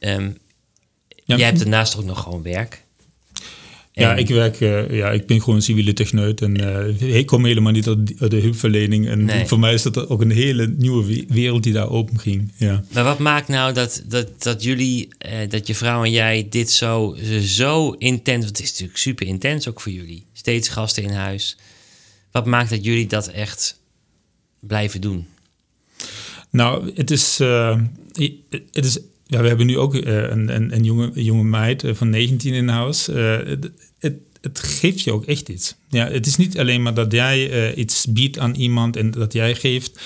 Um, 0.00 0.38
ja. 1.24 1.36
Jij 1.36 1.46
hebt 1.46 1.58
daarnaast 1.58 1.96
ook 1.96 2.04
nog 2.04 2.22
gewoon 2.22 2.42
werk. 2.42 2.82
Ja, 3.98 4.14
ik 4.14 4.28
werk, 4.28 4.60
uh, 4.60 4.90
ja, 4.90 5.10
ik 5.10 5.26
ben 5.26 5.40
gewoon 5.40 5.54
een 5.56 5.62
civiele 5.62 5.92
techneut 5.92 6.40
en 6.42 6.60
uh, 7.02 7.16
ik 7.18 7.26
kom 7.26 7.44
helemaal 7.44 7.72
niet 7.72 7.86
uit 7.88 8.30
de 8.30 8.36
hulpverlening. 8.40 9.08
En 9.08 9.24
Nee. 9.24 9.46
voor 9.46 9.58
mij 9.58 9.74
is 9.74 9.82
dat 9.82 10.08
ook 10.08 10.20
een 10.20 10.30
hele 10.30 10.74
nieuwe 10.76 11.04
we- 11.06 11.24
wereld 11.28 11.62
die 11.62 11.72
daar 11.72 11.90
open 11.90 12.18
ging. 12.18 12.52
Ja. 12.56 12.84
Maar 12.92 13.04
wat 13.04 13.18
maakt 13.18 13.48
nou 13.48 13.72
dat, 13.72 14.02
dat, 14.06 14.42
dat 14.42 14.62
jullie, 14.62 15.08
eh, 15.18 15.32
dat 15.48 15.66
je 15.66 15.74
vrouw 15.74 16.04
en 16.04 16.10
jij 16.10 16.46
dit 16.50 16.70
zo, 16.70 17.16
zo 17.40 17.90
intens, 17.92 18.44
want 18.44 18.56
het 18.56 18.66
is 18.66 18.70
natuurlijk 18.70 18.98
super 18.98 19.26
intens 19.26 19.68
ook 19.68 19.80
voor 19.80 19.92
jullie. 19.92 20.24
Steeds 20.32 20.68
gasten 20.68 21.02
in 21.02 21.10
huis. 21.10 21.56
Wat 22.32 22.46
maakt 22.46 22.70
dat 22.70 22.84
jullie 22.84 23.06
dat 23.06 23.28
echt 23.28 23.80
blijven 24.60 25.00
doen? 25.00 25.26
Nou, 26.50 26.90
het 26.94 27.10
is, 27.10 27.38
het 28.72 28.84
is 28.84 28.98
ja, 29.28 29.40
we 29.40 29.48
hebben 29.48 29.66
nu 29.66 29.78
ook 29.78 29.94
uh, 29.94 30.02
een, 30.02 30.54
een, 30.54 30.74
een, 30.74 30.84
jonge, 30.84 31.10
jonge 31.14 31.44
meid 31.44 31.84
uh, 31.84 31.94
van 31.94 32.10
19 32.10 32.54
in 32.54 32.68
huis. 32.68 33.08
Uh, 33.08 33.36
het, 33.36 33.70
het, 33.98 34.14
het, 34.40 34.58
geeft 34.58 35.00
je 35.00 35.12
ook 35.12 35.24
echt 35.24 35.48
iets. 35.48 35.76
Ja, 35.88 36.08
het 36.10 36.26
is 36.26 36.36
niet 36.36 36.58
alleen 36.58 36.82
maar 36.82 36.94
dat 36.94 37.12
jij 37.12 37.74
iets 37.74 38.06
biedt 38.06 38.38
aan 38.38 38.54
iemand 38.54 38.96
en 38.96 39.10
dat 39.10 39.32
jij 39.32 39.54
geeft. 39.54 40.00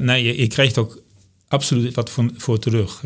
nee, 0.00 0.40
je, 0.40 0.46
krijgt 0.46 0.78
ook 0.78 1.02
absoluut 1.48 1.94
wat 1.94 2.10
voor, 2.10 2.30
voor 2.36 2.58
terug. 2.58 3.02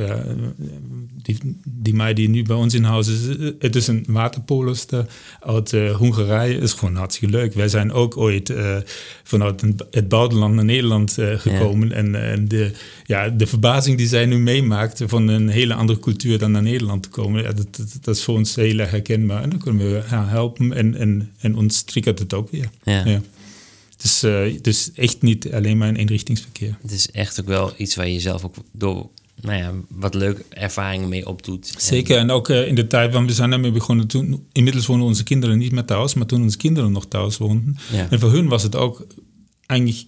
die, 1.23 1.39
die 1.65 1.95
meid 1.95 2.17
die 2.17 2.29
nu 2.29 2.43
bij 2.43 2.57
ons 2.57 2.75
in 2.75 2.85
huis 2.85 3.09
is, 3.09 3.51
het 3.59 3.77
is 3.77 3.87
een 3.87 4.05
waterpoloster 4.09 5.07
uit 5.41 5.71
Hongarije. 5.93 6.59
is 6.59 6.73
gewoon 6.73 6.95
hartstikke 6.95 7.37
leuk. 7.37 7.55
Wij 7.55 7.69
zijn 7.69 7.93
ook 7.93 8.17
ooit 8.17 8.53
vanuit 9.23 9.65
het 9.91 10.09
buitenland 10.09 10.55
naar 10.55 10.65
Nederland 10.65 11.17
gekomen. 11.37 11.89
Ja. 11.89 11.95
En, 11.95 12.15
en 12.15 12.49
de, 12.49 12.73
ja, 13.07 13.29
de 13.29 13.47
verbazing 13.47 13.97
die 13.97 14.07
zij 14.07 14.27
nu 14.27 14.39
meemaakt 14.39 15.03
van 15.07 15.29
een 15.29 15.49
hele 15.49 15.75
andere 15.75 15.99
cultuur 15.99 16.39
dan 16.39 16.51
naar 16.51 16.63
Nederland 16.63 17.03
te 17.03 17.09
komen, 17.09 17.43
ja, 17.43 17.53
dat, 17.53 17.77
dat, 17.77 17.99
dat, 18.01 18.17
is 18.17 18.25
voor 18.25 18.35
ons 18.35 18.55
heel 18.55 18.79
erg 18.79 18.91
herkenbaar. 18.91 19.43
En 19.43 19.51
dan 19.51 19.59
kunnen 19.59 19.93
we 19.93 20.03
haar 20.07 20.31
helpen 20.31 20.73
en, 20.73 20.95
en, 20.95 21.31
en 21.41 21.57
ons 21.57 21.83
triggert 21.83 22.19
het 22.19 22.35
ook 22.35 22.51
weer. 22.51 22.69
Ja. 22.83 23.07
ja. 23.07 23.21
Dus, 23.99 24.25
uh, 24.25 24.59
dus 24.61 24.93
echt 24.93 25.23
niet 25.23 25.53
alleen 25.53 25.79
maar 25.79 25.89
een 25.89 25.97
eenrichtingsverkeer. 25.97 26.79
Het 26.83 26.91
is 26.91 27.11
echt 27.11 27.41
ook 27.41 27.47
wel 27.47 27.73
iets 27.77 27.95
waar 27.95 28.09
je 28.09 28.21
zelf 28.21 28.45
ook 28.45 28.55
door 28.73 29.09
nou 29.41 29.59
ja, 29.59 29.73
wat 29.89 30.15
leuke 30.15 30.45
ervaringen 30.49 31.09
mee 31.09 31.29
opdoet. 31.29 31.75
Zeker, 31.79 32.19
en 32.19 32.31
ook 32.31 32.49
uh, 32.49 32.67
in 32.67 32.75
de 32.75 32.87
tijd, 32.87 33.13
want 33.13 33.29
we 33.29 33.35
zijn 33.35 33.51
daarmee 33.51 33.71
begonnen 33.71 34.07
toen, 34.07 34.47
inmiddels 34.53 34.87
wonen 34.87 35.07
onze 35.07 35.23
kinderen 35.23 35.59
niet 35.59 35.73
meer 35.73 35.85
thuis, 35.85 36.15
maar 36.15 36.27
toen 36.27 36.43
onze 36.43 36.57
kinderen 36.57 36.93
nog 36.93 37.07
thuis 37.07 37.37
woonden. 37.37 37.77
Ja. 37.93 38.07
En 38.11 38.21
voor 38.21 38.33
hun 38.33 38.49
was 38.49 38.63
het 38.63 38.77
ook 38.77 39.07
eigenlijk 39.67 40.07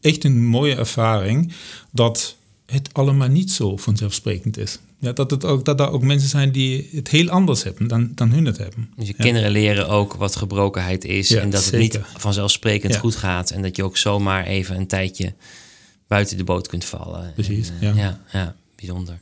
echt 0.00 0.24
een 0.24 0.44
mooie 0.44 0.74
ervaring 0.74 1.52
dat 1.92 2.36
het 2.66 2.88
allemaal 2.92 3.28
niet 3.28 3.50
zo 3.50 3.76
vanzelfsprekend 3.76 4.58
is. 4.58 4.78
Ja, 4.98 5.12
dat, 5.12 5.30
het 5.30 5.44
ook, 5.44 5.64
dat 5.64 5.80
er 5.80 5.90
ook 5.90 6.02
mensen 6.02 6.28
zijn 6.28 6.52
die 6.52 6.88
het 6.92 7.08
heel 7.08 7.28
anders 7.28 7.62
hebben 7.62 7.88
dan, 7.88 8.12
dan 8.14 8.30
hun 8.30 8.44
het 8.44 8.58
hebben. 8.58 8.90
Dus 8.96 9.06
je 9.06 9.14
ja. 9.16 9.24
kinderen 9.24 9.50
leren 9.50 9.88
ook 9.88 10.14
wat 10.14 10.36
gebrokenheid 10.36 11.04
is 11.04 11.28
ja, 11.28 11.40
en 11.40 11.50
dat 11.50 11.62
zeker. 11.62 11.80
het 11.80 11.92
niet 11.92 12.20
vanzelfsprekend 12.20 12.92
ja. 12.92 12.98
goed 12.98 13.16
gaat. 13.16 13.50
En 13.50 13.62
dat 13.62 13.76
je 13.76 13.84
ook 13.84 13.96
zomaar 13.96 14.44
even 14.44 14.76
een 14.76 14.86
tijdje 14.86 15.34
buiten 16.08 16.36
de 16.36 16.44
boot 16.44 16.68
kunt 16.68 16.84
vallen. 16.84 17.32
Precies, 17.34 17.72
en, 17.80 17.96
uh, 17.96 17.96
ja. 17.96 18.20
ja. 18.32 18.56
bijzonder. 18.76 19.18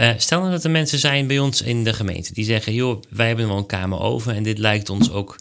Uh, 0.00 0.10
stel 0.16 0.40
nou 0.40 0.50
dat 0.50 0.64
er 0.64 0.70
mensen 0.70 0.98
zijn 0.98 1.26
bij 1.26 1.38
ons 1.38 1.62
in 1.62 1.84
de 1.84 1.92
gemeente 1.92 2.32
die 2.32 2.44
zeggen... 2.44 2.74
joh, 2.74 3.02
wij 3.08 3.26
hebben 3.26 3.48
wel 3.48 3.56
een 3.56 3.66
kamer 3.66 4.00
over 4.00 4.34
en 4.34 4.42
dit 4.42 4.58
lijkt 4.58 4.90
ons 4.90 5.10
ook... 5.10 5.38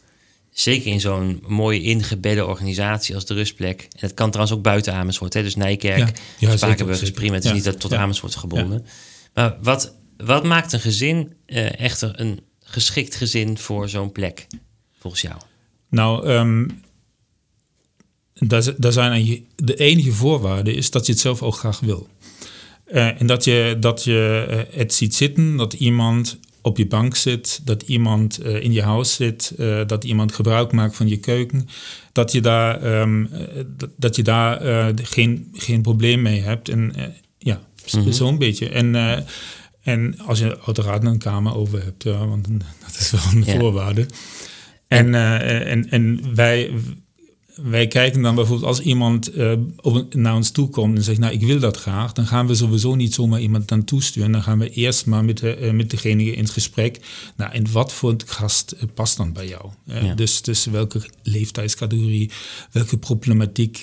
zeker 0.52 0.92
in 0.92 1.00
zo'n 1.00 1.44
mooie 1.48 1.82
ingebedde 1.82 2.46
organisatie 2.46 3.16
als 3.16 3.26
de 3.26 3.34
Rustplek... 3.34 3.82
en 3.82 4.00
dat 4.00 4.14
kan 4.14 4.30
trouwens 4.30 4.58
ook 4.58 4.64
buiten 4.64 4.94
Amersfoort, 4.94 5.34
hè? 5.34 5.44
dus 5.44 5.56
Nijkerk, 5.56 6.20
ja. 6.38 6.58
Spakenburg 6.58 7.02
is 7.02 7.12
prima... 7.12 7.34
het 7.34 7.46
is 7.46 7.52
niet 7.52 7.64
dat 7.64 7.80
tot 7.80 7.94
Amersfoort 7.94 8.36
gebonden... 8.36 8.86
Maar 9.34 9.58
wat, 9.62 9.96
wat 10.18 10.44
maakt 10.44 10.74
een 10.74 10.80
gezin 10.80 11.34
uh, 11.48 11.80
echter 11.80 12.20
een 12.20 12.40
geschikt 12.60 13.16
gezin 13.16 13.58
voor 13.58 13.90
zo'n 13.90 14.12
plek, 14.12 14.48
volgens 15.00 15.22
jou? 15.22 15.36
Nou, 15.90 16.28
um, 16.30 16.82
daar, 18.34 18.92
zijn 18.92 19.46
de 19.56 19.76
enige 19.76 20.12
voorwaarde 20.12 20.74
is 20.74 20.92
dat 20.92 21.06
je 21.06 21.12
het 21.12 21.22
zelf 21.22 21.42
ook 21.42 21.56
graag 21.56 21.80
wil. 21.80 22.08
Uh, 22.88 23.22
en 23.22 23.28
dat 23.28 23.44
je, 23.44 23.78
dat 23.80 24.04
je 24.04 24.48
uh, 24.50 24.78
het 24.80 24.94
ziet 24.94 25.16
zitten, 25.16 25.56
dat 25.56 25.74
iemand 25.74 26.40
op 26.62 26.78
je 26.78 26.88
bank 26.88 27.16
zit, 27.16 27.62
dat 27.64 27.82
iemand 27.82 28.44
in 28.44 28.72
je 28.72 28.82
huis 28.82 29.14
zit, 29.14 29.54
dat 29.88 30.04
iemand 30.04 30.34
gebruik 30.34 30.72
maakt 30.72 30.96
van 30.96 31.08
je 31.08 31.18
keuken, 31.18 31.68
dat 32.12 32.32
je 32.32 32.42
daar, 32.42 33.02
um, 33.02 33.30
dat 33.96 34.16
je 34.16 34.24
daar 34.24 34.62
geen, 34.96 35.50
geen 35.54 35.82
probleem 35.82 36.22
mee 36.22 36.42
hebt. 36.42 36.70
En 36.70 36.94
Mm 37.92 38.02
-hmm. 38.02 38.12
Zo'n 38.12 38.38
beetje. 38.38 38.70
En, 38.70 38.94
uh, 38.94 39.18
en 39.82 40.20
als 40.20 40.40
je 40.40 40.60
uiteraard 40.66 41.04
een 41.04 41.18
kamer 41.18 41.56
over 41.56 41.84
hebt, 41.84 42.04
ja, 42.04 42.28
want 42.28 42.48
dat 42.86 43.00
is 43.00 43.12
wel 43.12 43.22
een 43.34 43.44
ja. 43.46 43.60
voorwaarde. 43.60 44.06
En, 44.88 45.08
uh, 45.08 45.72
en, 45.72 45.90
en 45.90 46.36
wij, 46.36 46.72
wij 47.56 47.88
kijken 47.88 48.22
dan 48.22 48.36
bijvoorbeeld 48.36 48.68
als 48.68 48.82
iemand 48.82 49.38
uh, 49.38 49.54
op, 49.82 50.14
naar 50.14 50.36
ons 50.36 50.52
toe 50.52 50.70
komt 50.70 50.98
en 50.98 51.04
zegt, 51.04 51.20
nou 51.20 51.34
ik 51.34 51.42
wil 51.42 51.60
dat 51.60 51.78
graag, 51.78 52.12
dan 52.14 52.28
gaan 52.28 52.48
we 52.48 52.56
sowieso 52.56 52.96
niet 52.96 53.14
zomaar 53.14 53.40
iemand 53.40 53.68
dan 53.68 53.84
toesturen. 53.84 54.32
Dan 54.32 54.44
gaan 54.44 54.60
we 54.60 54.70
eerst 54.70 55.06
maar 55.06 55.26
met, 55.26 55.38
de, 55.38 55.70
met 55.74 55.90
degene 55.90 56.24
in 56.24 56.44
het 56.44 56.50
gesprek. 56.52 57.00
Nou, 57.36 57.52
en 57.52 57.72
wat 57.72 57.94
voor 57.94 58.16
gast 58.26 58.76
past 58.94 59.18
dan 59.18 59.34
bij 59.34 59.48
jou? 59.48 59.70
Ja. 59.86 60.14
Dus, 60.14 60.42
dus 60.42 60.66
welke 60.66 61.02
leeftijdscategorie, 61.24 62.32
welke 62.72 62.98
problematiek 62.98 63.80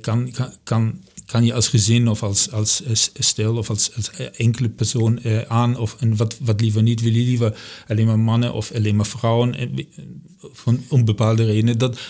kan, 0.00 0.30
kan, 0.30 0.52
kan 0.64 1.00
kan 1.26 1.44
je 1.44 1.54
als 1.54 1.68
gezin 1.68 2.08
of 2.08 2.22
als, 2.22 2.50
als 2.52 2.82
stel 3.14 3.56
of 3.56 3.70
als, 3.70 3.94
als 3.96 4.10
enkele 4.36 4.68
persoon 4.68 5.18
uh, 5.22 5.42
aan 5.42 5.76
of 5.76 5.96
en 6.00 6.16
wat, 6.16 6.38
wat 6.40 6.60
liever 6.60 6.82
niet, 6.82 7.00
wil 7.00 7.12
je 7.12 7.24
liever 7.24 7.58
alleen 7.88 8.06
maar 8.06 8.18
mannen 8.18 8.52
of 8.52 8.72
alleen 8.72 8.96
maar 8.96 9.06
vrouwen 9.06 9.54
van 10.52 10.84
om 10.88 11.04
bepaalde 11.04 11.44
redenen. 11.44 11.78
Dat, 11.78 12.00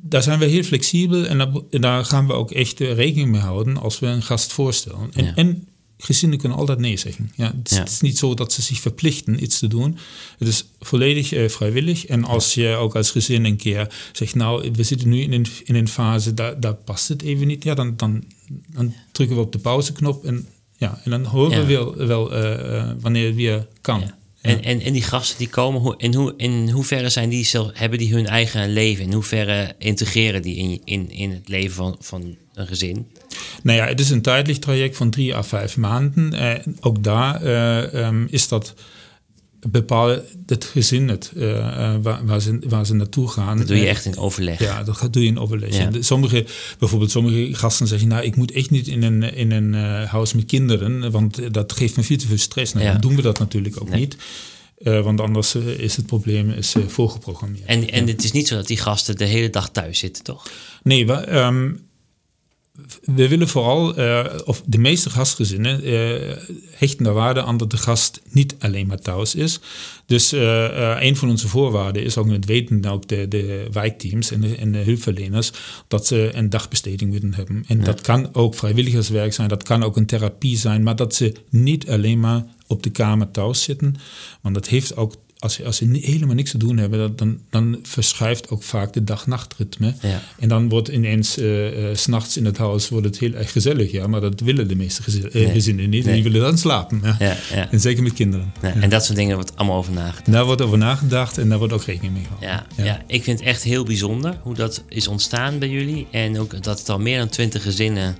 daar 0.00 0.22
zijn 0.22 0.38
we 0.38 0.44
heel 0.44 0.62
flexibel 0.62 1.26
en 1.26 1.38
daar, 1.38 1.52
daar 1.70 2.04
gaan 2.04 2.26
we 2.26 2.32
ook 2.32 2.50
echt 2.50 2.78
rekening 2.78 3.30
mee 3.30 3.40
houden 3.40 3.76
als 3.76 3.98
we 3.98 4.06
een 4.06 4.22
gast 4.22 4.52
voorstellen. 4.52 5.10
En, 5.12 5.24
ja. 5.24 5.34
en 5.34 5.68
gezinnen 6.04 6.38
kunnen 6.38 6.58
altijd 6.58 6.78
nee 6.78 6.96
zeggen. 6.96 7.32
Ja, 7.36 7.54
het, 7.56 7.70
is, 7.70 7.78
het 7.78 7.90
is 7.90 8.00
niet 8.00 8.18
zo 8.18 8.34
dat 8.34 8.52
ze 8.52 8.62
zich 8.62 8.80
verplichten 8.80 9.42
iets 9.42 9.58
te 9.58 9.66
doen. 9.66 9.98
Het 10.38 10.48
is 10.48 10.64
volledig 10.80 11.32
uh, 11.32 11.48
vrijwillig. 11.48 12.06
En 12.06 12.24
als 12.24 12.54
je 12.54 12.68
ook 12.68 12.96
als 12.96 13.10
gezin 13.10 13.44
een 13.44 13.56
keer 13.56 13.94
zegt, 14.12 14.34
nou, 14.34 14.70
we 14.72 14.82
zitten 14.82 15.08
nu 15.08 15.20
in 15.20 15.32
een, 15.32 15.46
in 15.64 15.74
een 15.74 15.88
fase, 15.88 16.34
daar, 16.34 16.60
daar 16.60 16.74
past 16.74 17.08
het 17.08 17.22
even 17.22 17.46
niet. 17.46 17.64
Ja, 17.64 17.74
dan, 17.74 17.96
dan, 17.96 18.24
dan 18.72 18.94
drukken 19.12 19.36
we 19.36 19.42
op 19.42 19.52
de 19.52 19.58
pauzeknop 19.58 20.24
en, 20.24 20.46
ja, 20.76 21.00
en 21.04 21.10
dan 21.10 21.24
horen 21.24 21.66
we 21.66 21.72
wel, 21.72 21.96
wel 21.96 22.38
uh, 22.38 22.90
wanneer 23.00 23.26
het 23.26 23.34
weer 23.34 23.66
kan. 23.80 24.02
En, 24.40 24.62
en, 24.62 24.80
en 24.80 24.92
die 24.92 25.02
gasten 25.02 25.38
die 25.38 25.48
komen, 25.48 25.94
in, 25.98 26.14
hoe, 26.14 26.34
in 26.36 26.68
hoeverre 26.70 27.08
zijn 27.08 27.28
die 27.28 27.44
zelf, 27.44 27.70
hebben 27.72 27.98
die 27.98 28.14
hun 28.14 28.26
eigen 28.26 28.72
leven? 28.72 29.04
In 29.04 29.12
hoeverre 29.12 29.74
integreren 29.78 30.42
die 30.42 30.56
in, 30.56 30.80
in, 30.84 31.10
in 31.10 31.30
het 31.30 31.48
leven 31.48 31.74
van, 31.74 31.96
van 32.00 32.36
een 32.54 32.66
gezin? 32.66 33.06
Nou 33.62 33.78
ja, 33.78 33.86
het 33.86 34.00
is 34.00 34.10
een 34.10 34.22
tijdelijk 34.22 34.60
traject 34.60 34.96
van 34.96 35.10
drie 35.10 35.34
à 35.34 35.42
vijf 35.42 35.76
maanden. 35.76 36.34
Uh, 36.34 36.54
ook 36.80 37.02
daar 37.02 37.44
uh, 37.44 38.06
um, 38.06 38.26
is 38.30 38.48
dat 38.48 38.74
bepalen 39.70 40.24
het 40.46 40.64
gezin 40.64 41.08
het, 41.08 41.32
uh, 41.36 41.94
waar, 42.02 42.26
waar, 42.26 42.40
ze, 42.40 42.58
waar 42.68 42.86
ze 42.86 42.94
naartoe 42.94 43.28
gaan. 43.28 43.58
Dat 43.58 43.66
doe 43.66 43.76
je 43.76 43.86
echt 43.86 44.04
in 44.04 44.16
overleg. 44.16 44.58
Ja, 44.58 44.82
dat 44.82 45.08
doe 45.10 45.22
je 45.22 45.28
in 45.28 45.38
overleg. 45.38 45.76
Ja. 45.76 45.90
Sommige, 46.00 46.46
bijvoorbeeld 46.78 47.10
sommige 47.10 47.54
gasten 47.54 47.86
zeggen, 47.86 48.08
nou, 48.08 48.24
ik 48.24 48.36
moet 48.36 48.52
echt 48.52 48.70
niet 48.70 48.86
in 48.86 49.02
een, 49.02 49.22
in 49.22 49.50
een 49.50 49.72
uh, 49.72 50.04
huis 50.04 50.32
met 50.32 50.44
kinderen, 50.44 51.10
want 51.10 51.54
dat 51.54 51.72
geeft 51.72 51.96
me 51.96 52.02
veel 52.02 52.16
te 52.16 52.26
veel 52.26 52.38
stress. 52.38 52.72
Nou, 52.72 52.86
ja. 52.86 52.92
dan 52.92 53.00
doen 53.00 53.16
we 53.16 53.22
dat 53.22 53.38
natuurlijk 53.38 53.80
ook 53.80 53.88
nee. 53.88 54.00
niet. 54.00 54.16
Uh, 54.78 55.00
want 55.00 55.20
anders 55.20 55.54
is 55.54 55.96
het 55.96 56.06
probleem 56.06 56.50
is, 56.50 56.74
voorgeprogrammeerd. 56.86 57.64
En, 57.64 57.90
en 57.90 58.06
het 58.06 58.24
is 58.24 58.32
niet 58.32 58.48
zo 58.48 58.54
dat 58.54 58.66
die 58.66 58.76
gasten 58.76 59.16
de 59.16 59.24
hele 59.24 59.50
dag 59.50 59.70
thuis 59.70 59.98
zitten, 59.98 60.24
toch? 60.24 60.50
Nee, 60.82 61.06
we, 61.06 61.38
um, 61.38 61.80
we 63.04 63.28
willen 63.28 63.48
vooral, 63.48 63.98
uh, 63.98 64.24
of 64.44 64.62
de 64.66 64.78
meeste 64.78 65.10
gastgezinnen 65.10 65.88
uh, 65.88 66.36
hechten 66.70 67.06
er 67.06 67.12
waarde 67.12 67.42
aan 67.42 67.56
dat 67.56 67.70
de 67.70 67.76
gast 67.76 68.20
niet 68.30 68.54
alleen 68.58 68.86
maar 68.86 68.98
thuis 68.98 69.34
is. 69.34 69.60
Dus 70.06 70.32
uh, 70.32 71.02
een 71.02 71.16
van 71.16 71.28
onze 71.28 71.48
voorwaarden 71.48 72.04
is 72.04 72.16
ook 72.16 72.26
met 72.26 72.44
weten 72.44 72.84
ook 72.84 73.08
de, 73.08 73.28
de 73.28 73.68
wijkteams 73.72 74.30
en 74.30 74.40
de, 74.40 74.56
en 74.56 74.72
de 74.72 74.78
hulpverleners 74.78 75.52
dat 75.88 76.06
ze 76.06 76.30
een 76.32 76.50
dagbesteding 76.50 77.12
willen 77.12 77.34
hebben. 77.34 77.64
En 77.68 77.78
ja. 77.78 77.84
dat 77.84 78.00
kan 78.00 78.34
ook 78.34 78.54
vrijwilligerswerk 78.54 79.32
zijn, 79.32 79.48
dat 79.48 79.62
kan 79.62 79.82
ook 79.82 79.96
een 79.96 80.06
therapie 80.06 80.56
zijn, 80.56 80.82
maar 80.82 80.96
dat 80.96 81.14
ze 81.14 81.32
niet 81.48 81.88
alleen 81.88 82.20
maar 82.20 82.44
op 82.66 82.82
de 82.82 82.90
kamer 82.90 83.30
thuis 83.30 83.62
zitten. 83.62 83.94
Want 84.40 84.54
dat 84.54 84.68
heeft 84.68 84.96
ook 84.96 85.14
als, 85.42 85.54
ze, 85.54 85.64
als 85.64 85.78
helemaal 85.78 86.34
niks 86.34 86.50
te 86.50 86.58
doen 86.58 86.76
hebben, 86.76 87.16
dan, 87.16 87.38
dan 87.50 87.78
verschuift 87.82 88.48
ook 88.48 88.62
vaak 88.62 88.92
de 88.92 89.04
dag-nachtritme. 89.04 89.94
Ja. 90.00 90.22
En 90.38 90.48
dan 90.48 90.68
wordt 90.68 90.88
ineens 90.88 91.38
uh, 91.38 91.78
uh, 91.78 91.94
s'nachts 91.94 92.36
in 92.36 92.44
het 92.44 92.56
huis 92.56 92.88
wordt 92.88 93.06
het 93.06 93.18
heel 93.18 93.32
erg 93.32 93.52
gezellig. 93.52 93.90
Ja, 93.90 94.06
maar 94.06 94.20
dat 94.20 94.40
willen 94.40 94.68
de 94.68 94.76
meeste 94.76 95.02
uh, 95.06 95.32
nee. 95.32 95.50
gezinnen 95.50 95.88
niet. 95.88 96.04
Nee. 96.04 96.14
Die 96.14 96.22
willen 96.22 96.40
dan 96.40 96.58
slapen. 96.58 97.00
Ja. 97.18 97.36
En 97.70 97.80
zeker 97.80 98.02
met 98.02 98.12
kinderen. 98.12 98.52
En 98.60 98.90
dat 98.90 99.04
soort 99.04 99.18
dingen 99.18 99.34
wordt 99.34 99.56
allemaal 99.56 99.76
over 99.76 99.92
nagedacht. 99.92 100.32
Daar 100.32 100.44
wordt 100.44 100.62
over 100.62 100.78
nagedacht 100.78 101.38
en 101.38 101.48
daar 101.48 101.58
wordt 101.58 101.72
ook 101.72 101.84
rekening 101.84 102.14
mee 102.14 102.24
gehouden. 102.24 102.66
Ja, 102.76 102.84
ja. 102.84 103.02
ik 103.06 103.22
vind 103.22 103.38
het 103.38 103.48
echt 103.48 103.62
heel 103.62 103.84
bijzonder 103.84 104.38
hoe 104.42 104.54
dat 104.54 104.84
is 104.88 105.08
ontstaan 105.08 105.58
bij 105.58 105.68
jullie. 105.68 106.06
En 106.10 106.38
ook 106.38 106.62
dat 106.62 106.78
het 106.78 106.88
al 106.88 106.98
meer 106.98 107.18
dan 107.18 107.28
twintig 107.28 107.62
gezinnen 107.62 108.16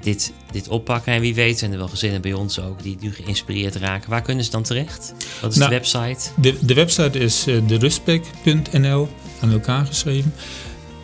dit, 0.00 0.32
dit 0.52 0.68
oppakken. 0.68 1.12
En 1.12 1.20
wie 1.20 1.34
weet 1.34 1.58
zijn 1.58 1.72
er 1.72 1.78
wel 1.78 1.88
gezinnen 1.88 2.20
bij 2.20 2.32
ons 2.32 2.60
ook 2.60 2.82
die 2.82 2.96
nu 3.00 3.12
geïnspireerd 3.12 3.76
raken. 3.76 4.10
Waar 4.10 4.22
kunnen 4.22 4.44
ze 4.44 4.50
dan 4.50 4.62
terecht? 4.62 5.14
Wat 5.40 5.52
is 5.52 5.58
nou, 5.58 5.70
de 5.70 5.76
website? 5.76 6.30
De, 6.36 6.56
de 6.60 6.74
website 6.74 7.18
is 7.18 7.48
uh, 7.48 7.66
derustback.nl 7.66 9.08
aan 9.40 9.52
elkaar 9.52 9.86
geschreven. 9.86 10.34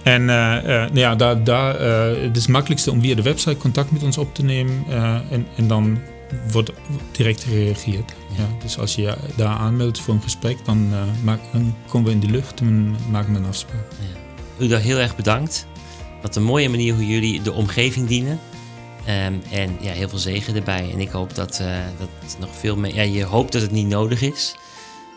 En 0.02 0.20
uh, 0.20 0.26
nou 0.26 0.98
ja, 0.98 1.14
daar, 1.14 1.44
daar, 1.44 1.80
het 2.20 2.36
is 2.36 2.42
het 2.42 2.52
makkelijkste 2.52 2.90
om 2.90 3.00
via 3.00 3.14
de 3.14 3.22
website 3.22 3.56
contact 3.56 3.90
met 3.90 4.02
ons 4.02 4.18
op 4.18 4.34
te 4.34 4.44
nemen. 4.44 4.84
en, 5.30 5.46
en 5.56 5.68
dan 5.68 5.98
wordt 6.50 6.70
direct 7.12 7.44
gereageerd. 7.44 8.14
Ja. 8.36 8.42
Ja, 8.42 8.48
dus 8.62 8.78
als 8.78 8.94
je 8.94 9.16
daar 9.36 9.56
aanmeldt 9.56 10.00
voor 10.00 10.14
een 10.14 10.22
gesprek, 10.22 10.56
dan, 10.64 10.88
maak, 11.24 11.40
dan 11.52 11.74
komen 11.88 12.06
we 12.06 12.14
in 12.14 12.20
de 12.20 12.30
lucht 12.30 12.60
en 12.60 12.96
maken 13.10 13.32
we 13.32 13.38
een 13.38 13.46
afspraak. 13.46 13.84
Ja. 14.00 14.64
U 14.64 14.68
daar 14.68 14.80
heel 14.80 14.98
erg 14.98 15.16
bedankt. 15.16 15.66
Wat 16.22 16.36
een 16.36 16.42
mooie 16.42 16.68
manier 16.68 16.94
hoe 16.94 17.06
jullie 17.06 17.42
de 17.42 17.52
omgeving 17.52 18.08
dienen. 18.08 18.40
Um, 19.08 19.42
en 19.50 19.76
ja, 19.80 19.92
heel 19.92 20.08
veel 20.08 20.18
zegen 20.18 20.54
erbij. 20.54 20.90
En 20.92 21.00
ik 21.00 21.10
hoop 21.10 21.34
dat, 21.34 21.58
uh, 21.60 21.76
dat 21.98 22.36
nog 22.38 22.56
veel 22.58 22.76
meer. 22.76 22.94
Ja, 22.94 23.02
je 23.02 23.24
hoopt 23.24 23.52
dat 23.52 23.62
het 23.62 23.70
niet 23.70 23.86
nodig 23.86 24.22
is. 24.22 24.54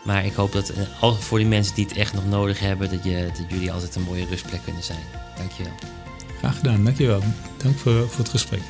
Maar 0.04 0.24
ik 0.24 0.34
hoop 0.34 0.52
dat 0.52 0.72
uh, 1.02 1.18
voor 1.18 1.38
die 1.38 1.46
mensen 1.46 1.74
die 1.74 1.84
het 1.84 1.96
echt 1.96 2.14
nog 2.14 2.26
nodig 2.26 2.60
hebben, 2.60 2.90
dat, 2.90 3.04
je, 3.04 3.30
dat 3.38 3.44
jullie 3.48 3.72
altijd 3.72 3.94
een 3.94 4.02
mooie 4.02 4.26
rustplek 4.26 4.62
kunnen 4.64 4.82
zijn. 4.82 5.02
Dankjewel. 5.36 5.72
Graag 6.38 6.56
gedaan, 6.56 6.84
dankjewel. 6.84 7.22
Dank 7.56 7.78
voor, 7.78 8.08
voor 8.08 8.18
het 8.18 8.28
gesprek. 8.28 8.60